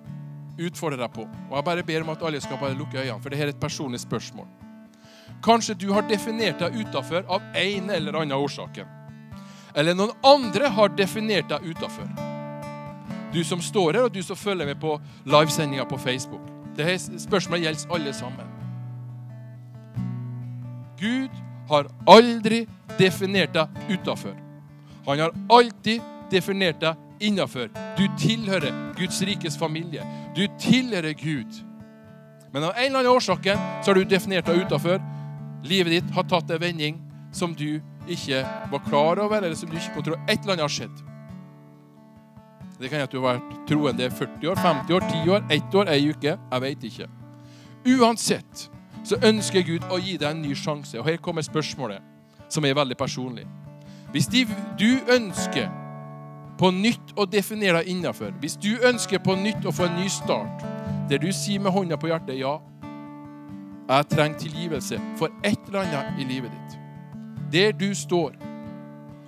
utfordre 0.67 0.99
deg 0.99 1.13
på. 1.15 1.23
Og 1.23 1.53
jeg 1.55 1.65
bare 1.69 1.85
ber 1.87 2.03
om 2.03 2.11
at 2.11 2.25
alle 2.27 2.41
skal 2.43 2.59
bare 2.59 2.75
lukke 2.75 2.99
øynene, 2.99 3.21
for 3.23 3.31
dette 3.31 3.45
er 3.45 3.53
et 3.53 3.61
personlig 3.61 4.01
spørsmål. 4.03 4.49
Kanskje 5.43 5.77
du 5.79 5.87
har 5.93 6.03
definert 6.09 6.59
deg 6.59 6.75
utafor 6.75 7.23
av 7.31 7.45
en 7.55 7.89
eller 7.89 8.17
annen 8.19 8.35
årsak. 8.35 8.81
Eller 9.75 9.95
noen 9.95 10.11
andre 10.27 10.69
har 10.75 10.91
definert 10.91 11.47
deg 11.53 11.69
utafor. 11.71 12.09
Du 13.33 13.39
som 13.47 13.63
står 13.63 13.95
her, 13.95 14.09
og 14.09 14.13
du 14.13 14.19
som 14.23 14.37
følger 14.37 14.67
med 14.67 14.79
på 14.81 14.97
livesendinga 15.23 15.87
på 15.89 15.97
Facebook. 15.97 16.43
Dette 16.75 17.21
spørsmålet 17.23 17.63
gjelder 17.63 17.95
alle 17.95 18.13
sammen. 18.13 18.51
Gud 20.99 21.31
har 21.71 21.87
aldri 22.11 22.65
definert 22.99 23.55
deg 23.55 23.95
utafor. 23.95 24.35
Han 25.07 25.23
har 25.23 25.33
alltid 25.49 26.03
definert 26.31 26.83
deg 26.83 26.99
innafor. 27.23 27.69
Du 27.97 28.03
tilhører 28.19 28.73
Guds 28.97 29.21
rikes 29.25 29.57
familie. 29.59 30.03
Du 30.35 30.43
tilhører 30.59 31.15
Gud. 31.17 31.63
Men 32.53 32.67
av 32.67 32.75
en 32.77 32.85
eller 32.85 32.99
annen 32.99 33.15
årsak 33.15 33.47
så 33.47 33.91
har 33.91 33.97
du 33.97 34.03
definert 34.05 34.45
deg 34.49 34.65
utafor. 34.65 35.01
Livet 35.63 35.97
ditt 35.97 36.13
har 36.13 36.27
tatt 36.29 36.51
en 36.51 36.61
vending 36.61 36.99
som 37.33 37.55
du 37.57 37.81
ikke 38.11 38.43
var 38.71 38.83
klar 38.85 39.21
over, 39.23 39.41
eller 39.41 39.55
som 39.57 39.71
du 39.71 39.77
ikke 39.79 40.03
tro. 40.05 40.19
Et 40.27 40.37
eller 40.37 40.53
annet 40.53 40.67
har 40.67 40.75
skjedd. 40.75 41.03
Det 42.79 42.89
kan 42.89 42.99
hende 42.99 43.07
at 43.07 43.13
du 43.13 43.19
har 43.21 43.37
vært 43.37 43.67
troende 43.69 44.09
40 44.11 44.49
år, 44.51 44.59
50 44.59 44.95
år, 44.95 45.09
10 45.23 45.29
år, 45.31 45.43
1 45.55 45.75
år, 45.79 45.91
ei 45.93 46.09
uke. 46.09 46.37
Jeg 46.51 46.61
vet 46.61 46.87
ikke. 46.89 47.07
Uansett 47.95 48.65
så 49.03 49.19
ønsker 49.23 49.63
Gud 49.67 49.85
å 49.91 49.99
gi 50.01 50.17
deg 50.17 50.29
en 50.29 50.41
ny 50.43 50.55
sjanse. 50.55 50.97
Og 50.99 51.07
her 51.07 51.21
kommer 51.23 51.45
spørsmålet, 51.45 52.03
som 52.51 52.65
er 52.65 52.75
veldig 52.75 52.97
personlig. 52.99 53.47
Hvis 54.11 54.27
du 54.29 54.91
ønsker 55.09 55.71
på 56.57 56.69
nytt 56.71 57.15
å 57.17 57.25
definere 57.25 57.81
deg 57.81 57.95
innafor, 57.95 58.33
hvis 58.39 58.55
du 58.61 58.75
ønsker 58.85 59.21
på 59.23 59.35
nytt 59.39 59.65
å 59.65 59.73
få 59.73 59.87
en 59.87 59.97
ny 59.97 60.07
start, 60.11 60.63
der 61.09 61.21
du 61.21 61.31
sier 61.33 61.61
med 61.61 61.73
hånda 61.73 61.97
på 61.99 62.11
hjertet 62.11 62.39
ja, 62.39 62.57
jeg 63.89 64.09
trenger 64.13 64.39
tilgivelse 64.39 64.99
for 65.19 65.33
et 65.43 65.59
eller 65.67 65.83
annet 65.83 66.21
i 66.21 66.27
livet 66.27 66.51
ditt. 66.53 66.77
Der 67.53 67.73
du 67.75 67.89
står, 67.95 68.37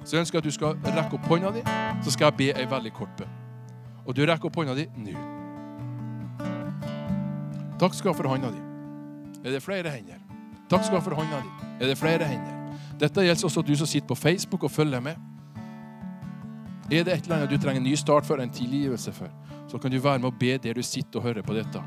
så 0.05 0.17
ønsker 0.21 0.37
jeg 0.37 0.45
at 0.45 0.47
du 0.47 0.55
skal 0.55 0.77
rekke 0.85 1.17
opp 1.17 1.27
hånda 1.29 1.51
di, 1.57 1.63
så 2.05 2.13
skal 2.13 2.29
jeg 2.29 2.37
be 2.39 2.51
ei 2.55 2.67
veldig 2.71 2.93
kort 2.95 3.11
bønn. 3.19 3.33
Og 4.05 4.15
du 4.15 4.23
rekker 4.25 4.49
opp 4.49 4.61
hånda 4.61 4.77
di 4.77 4.85
nå. 5.01 5.17
Takk 7.81 7.97
skal 7.97 8.11
du 8.11 8.13
ha 8.13 8.17
for 8.21 8.31
hånda 8.31 8.53
di. 8.53 8.61
Er 9.43 9.57
det 9.57 9.63
flere 9.65 9.91
hender? 9.91 10.21
Takk 10.69 10.85
skal 10.85 10.95
du 10.95 11.01
ha 11.01 11.05
for 11.09 11.19
hånda 11.19 11.41
di. 11.43 11.71
Er 11.81 11.91
det 11.91 11.97
flere 11.99 12.29
hender? 12.29 12.79
Dette 13.01 13.25
gjelder 13.25 13.49
også 13.49 13.61
du 13.65 13.75
som 13.75 13.89
sitter 13.89 14.07
på 14.07 14.15
Facebook 14.15 14.63
og 14.63 14.71
følger 14.71 15.03
med. 15.03 15.19
Er 16.91 17.03
det 17.03 17.13
et 17.13 17.25
eller 17.25 17.39
annet 17.39 17.49
du 17.49 17.57
trenger 17.57 17.81
en 17.81 17.87
ny 17.87 17.95
start 17.97 18.27
for, 18.27 18.37
en 18.41 18.49
tilgivelse 18.49 19.11
for, 19.13 19.29
så 19.67 19.79
kan 19.81 19.91
du 19.91 19.97
være 19.97 20.21
med 20.21 20.29
å 20.29 20.37
be 20.37 20.57
der 20.61 20.77
du 20.77 20.83
sitter 20.85 21.17
og 21.17 21.25
hører 21.25 21.45
på 21.45 21.55
dette. 21.57 21.81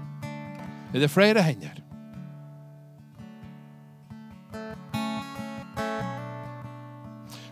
Er 0.90 1.04
det 1.04 1.10
flere 1.12 1.44
hender? 1.44 1.78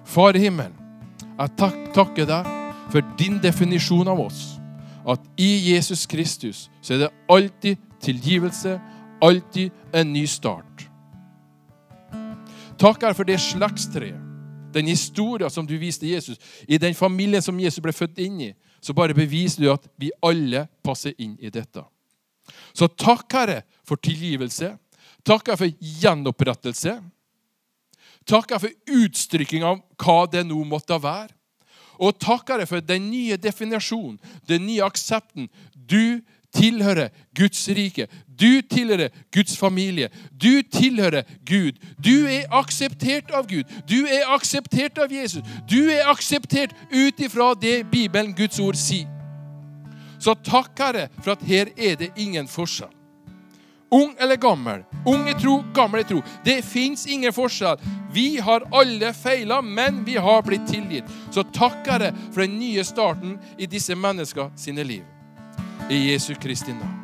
Far 0.05 0.35
i 0.35 0.43
himmelen, 0.43 0.75
jeg 1.37 1.57
tak 1.61 1.79
takker 1.95 2.27
deg 2.27 2.53
for 2.91 3.15
din 3.21 3.39
definisjon 3.43 4.09
av 4.09 4.21
oss. 4.27 4.57
At 5.07 5.23
i 5.39 5.71
Jesus 5.71 6.07
Kristus 6.11 6.67
så 6.81 6.97
er 6.97 7.05
det 7.05 7.15
alltid 7.31 7.83
tilgivelse, 8.03 8.81
alltid 9.23 9.71
en 9.95 10.13
ny 10.13 10.27
start. 10.27 10.89
Takk 12.81 13.07
for 13.15 13.29
det 13.29 13.39
slektstreet 13.41 14.26
den 14.77 14.91
historien 14.93 15.53
som 15.53 15.67
du 15.67 15.75
viste 15.81 16.09
Jesus, 16.09 16.39
i 16.69 16.79
den 16.79 16.95
familien 16.95 17.43
som 17.43 17.59
Jesus 17.61 17.83
ble 17.83 17.95
født 17.97 18.21
inn 18.23 18.41
i, 18.51 18.53
så 18.81 18.95
bare 18.95 19.17
beviser 19.17 19.65
du 19.65 19.71
at 19.73 19.87
vi 19.99 20.13
alle 20.25 20.67
passer 20.85 21.17
inn 21.19 21.35
i 21.41 21.51
dette. 21.51 21.83
Så 22.77 22.89
takk, 22.93 23.27
Herre, 23.33 23.63
for 23.87 23.99
tilgivelse. 23.99 24.75
Takk 25.27 25.49
Herre 25.49 25.59
for 25.65 25.87
gjenopprettelse. 26.03 26.99
Takk 28.29 28.53
Herre 28.53 28.63
for 28.69 29.01
utstrykking 29.01 29.67
av 29.67 29.81
hva 30.03 30.21
det 30.31 30.45
nå 30.47 30.61
måtte 30.69 31.01
være. 31.03 31.33
Og 31.97 32.19
takk 32.21 32.53
Herre 32.53 32.69
for 32.69 32.85
den 32.85 33.09
nye 33.11 33.39
definisjonen, 33.41 34.21
den 34.49 34.67
nye 34.69 34.85
aksepten. 34.87 35.49
Du 35.73 36.21
tilhører 36.57 37.13
Guds 37.37 37.69
rike. 37.69 38.07
Du 38.41 38.63
tilhører 38.71 39.09
Guds 39.35 39.57
familie. 39.59 40.09
Du 40.33 40.63
tilhører 40.73 41.23
Gud. 41.47 41.73
Du 42.05 42.27
er 42.27 42.49
akseptert 42.53 43.31
av 43.35 43.49
Gud. 43.49 43.65
Du 43.89 44.07
er 44.07 44.29
akseptert 44.35 44.99
av 44.99 45.13
Jesus. 45.13 45.45
Du 45.71 45.89
er 45.91 46.09
akseptert 46.11 46.75
ut 46.93 47.21
ifra 47.21 47.55
det 47.61 47.85
Bibelen, 47.93 48.35
Guds 48.37 48.61
ord, 48.61 48.77
sier. 48.77 49.09
Så 50.19 50.35
takk, 50.45 50.73
Herre, 50.81 51.09
for 51.21 51.37
at 51.37 51.43
her 51.45 51.73
er 51.77 51.97
det 52.01 52.15
ingen 52.17 52.49
forskjell. 52.49 52.93
Ung 53.95 54.17
eller 54.19 54.37
gammel, 54.37 54.81
ung 55.07 55.29
i 55.31 55.35
tro, 55.39 55.61
gammel 55.75 56.03
i 56.03 56.07
tro. 56.09 56.23
Det 56.45 56.57
fins 56.67 57.07
ingen 57.07 57.33
forskjell. 57.33 57.79
Vi 58.13 58.41
har 58.43 58.67
alle 58.75 59.13
feila, 59.15 59.61
men 59.63 60.03
vi 60.05 60.17
har 60.19 60.43
blitt 60.43 60.67
tilgitt. 60.69 61.13
Så 61.31 61.47
takk, 61.55 61.85
Herre, 61.87 62.11
for 62.33 62.43
den 62.43 62.59
nye 62.59 62.85
starten 62.85 63.37
i 63.59 63.69
disse 63.71 63.95
menneskene 63.95 64.57
sine 64.59 64.85
liv 64.89 65.05
i 65.91 66.13
Jesu 66.13 66.35
Kristi 66.35 66.73
navn. 66.73 66.95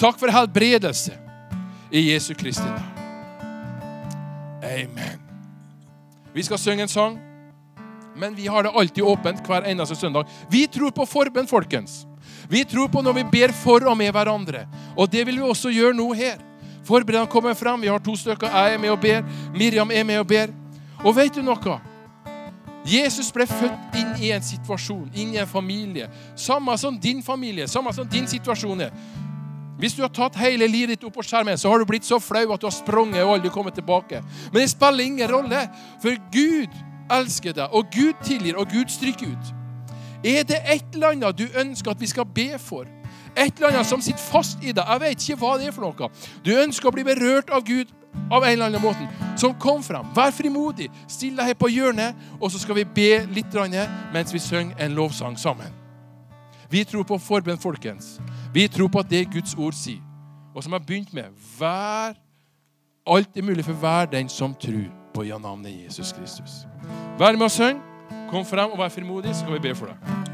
Takk 0.00 0.18
for 0.20 0.32
helbredelse 0.32 1.14
i 1.90 2.12
Jesu 2.12 2.34
Kristi 2.34 2.64
navn. 2.64 2.90
Amen. 4.64 5.20
Vi 6.34 6.42
skal 6.42 6.58
synge 6.58 6.82
en 6.82 6.88
sang, 6.88 7.18
men 8.16 8.34
vi 8.34 8.46
har 8.46 8.62
det 8.62 8.72
alltid 8.74 9.04
åpent 9.04 9.46
hver 9.46 9.68
eneste 9.70 9.96
søndag. 9.96 10.26
Vi 10.50 10.66
tror 10.66 10.90
på 10.90 11.06
forbønn, 11.06 11.46
folkens. 11.46 12.04
Vi 12.48 12.64
tror 12.64 12.88
på 12.88 13.02
når 13.02 13.12
vi 13.20 13.24
ber 13.32 13.52
for 13.54 13.86
og 13.88 13.96
med 13.96 14.12
hverandre. 14.12 14.66
Og 14.96 15.10
det 15.10 15.26
vil 15.26 15.38
vi 15.38 15.46
også 15.46 15.70
gjøre 15.72 15.94
nå 15.96 16.12
her. 16.16 16.40
Forberedelsene 16.84 17.30
kommer 17.32 17.54
frem. 17.56 17.80
Vi 17.80 17.88
har 17.88 18.02
to 18.02 18.16
stykker. 18.16 18.50
Jeg 18.50 18.74
er 18.74 18.78
med 18.78 18.92
og 18.92 19.00
ber. 19.00 19.24
Miriam 19.54 19.90
er 19.90 20.04
med 20.04 20.20
og 20.20 20.26
ber. 20.28 20.52
Og 21.04 21.16
vet 21.16 21.34
du 21.34 21.42
noe? 21.44 21.78
Jesus 22.84 23.30
ble 23.32 23.46
født 23.48 23.96
inn 23.96 24.12
i 24.20 24.30
en 24.34 24.44
situasjon, 24.44 25.08
inn 25.16 25.32
i 25.32 25.40
en 25.40 25.48
familie. 25.48 26.10
Samme 26.36 26.76
som 26.78 26.98
din 27.00 27.22
familie, 27.24 27.68
samme 27.68 27.92
som 27.96 28.08
din 28.08 28.28
situasjon 28.28 28.84
er. 28.86 28.92
Hvis 29.80 29.96
du 29.96 30.02
har 30.04 30.12
tatt 30.14 30.36
hele 30.38 30.68
livet 30.70 30.94
ditt 30.94 31.06
opp 31.08 31.16
på 31.18 31.24
skjermen, 31.26 31.58
så 31.58 31.72
har 31.72 31.80
du 31.80 31.88
blitt 31.88 32.06
så 32.06 32.20
flau 32.22 32.44
at 32.54 32.60
du 32.62 32.68
har 32.68 32.74
sprunget 32.76 33.24
og 33.24 33.34
aldri 33.38 33.50
kommet 33.50 33.74
tilbake. 33.74 34.20
Men 34.52 34.60
det 34.60 34.70
spiller 34.70 35.04
ingen 35.04 35.30
rolle, 35.30 35.64
for 36.02 36.20
Gud 36.32 36.76
elsker 37.12 37.56
deg, 37.56 37.72
og 37.72 37.90
Gud 37.92 38.20
tilgir, 38.24 38.58
og 38.60 38.70
Gud 38.70 38.92
stryker 38.92 39.32
ut. 39.32 39.54
Er 40.24 40.44
det 40.48 40.60
et 40.72 40.94
eller 40.94 41.16
annet 41.16 41.40
du 41.40 41.44
ønsker 41.60 41.92
at 41.92 42.00
vi 42.00 42.08
skal 42.08 42.28
be 42.36 42.54
for? 42.60 42.86
Et 43.34 43.50
eller 43.56 43.72
annet 43.72 43.88
som 43.88 44.00
sitter 44.00 44.22
fast 44.22 44.62
i 44.62 44.72
deg? 44.72 44.84
Jeg 44.86 45.02
vet 45.02 45.26
ikke 45.26 45.40
hva 45.42 45.56
det 45.58 45.68
er 45.68 45.74
for 45.74 45.88
noe. 45.88 46.08
Du 46.46 46.54
ønsker 46.54 46.88
å 46.88 46.94
bli 46.94 47.04
berørt 47.04 47.50
av 47.52 47.66
Gud 47.66 47.90
av 48.30 48.44
en 48.44 48.52
eller 48.52 48.66
annen 48.66 48.82
måte, 48.82 49.08
som 49.36 49.54
kom 49.54 49.82
fram. 49.82 50.10
Vær 50.16 50.32
frimodig. 50.34 50.90
Still 51.08 51.36
deg 51.36 51.52
her 51.52 51.58
på 51.58 51.70
hjørnet, 51.72 52.16
og 52.40 52.50
så 52.52 52.58
skal 52.62 52.80
vi 52.80 52.84
be 52.84 53.24
litt 53.34 53.54
mens 54.12 54.34
vi 54.34 54.38
synger 54.38 54.74
en 54.78 54.94
lovsang 54.94 55.38
sammen. 55.38 55.72
Vi 56.70 56.84
tror 56.84 57.04
på 57.04 57.18
forbønn, 57.18 57.58
folkens. 57.58 58.20
Vi 58.52 58.68
tror 58.68 58.88
på 58.88 58.98
at 58.98 59.10
det 59.10 59.30
Guds 59.30 59.54
ord 59.54 59.74
sier. 59.74 60.02
Og 60.54 60.62
som 60.62 60.72
jeg 60.72 60.80
har 60.80 60.86
begynt 60.86 61.12
med 61.14 61.24
vær 61.58 62.14
Alt 63.06 63.36
er 63.36 63.42
mulig 63.42 63.64
for 63.64 63.76
hver 63.76 64.06
den 64.06 64.28
som 64.28 64.54
tror 64.54 64.88
på 65.14 65.22
ja 65.28 65.38
navnet 65.38 65.84
Jesus 65.84 66.12
Kristus. 66.12 66.64
Vær 67.18 67.36
med 67.36 67.42
og 67.42 67.50
syng. 67.50 67.82
Kom 68.30 68.44
frem 68.44 68.70
og 68.70 68.78
vær 68.78 68.88
frimodig, 68.88 69.34
så 69.34 69.40
skal 69.44 69.52
vi 69.52 69.68
be 69.68 69.74
for 69.74 69.92
deg. 69.92 70.33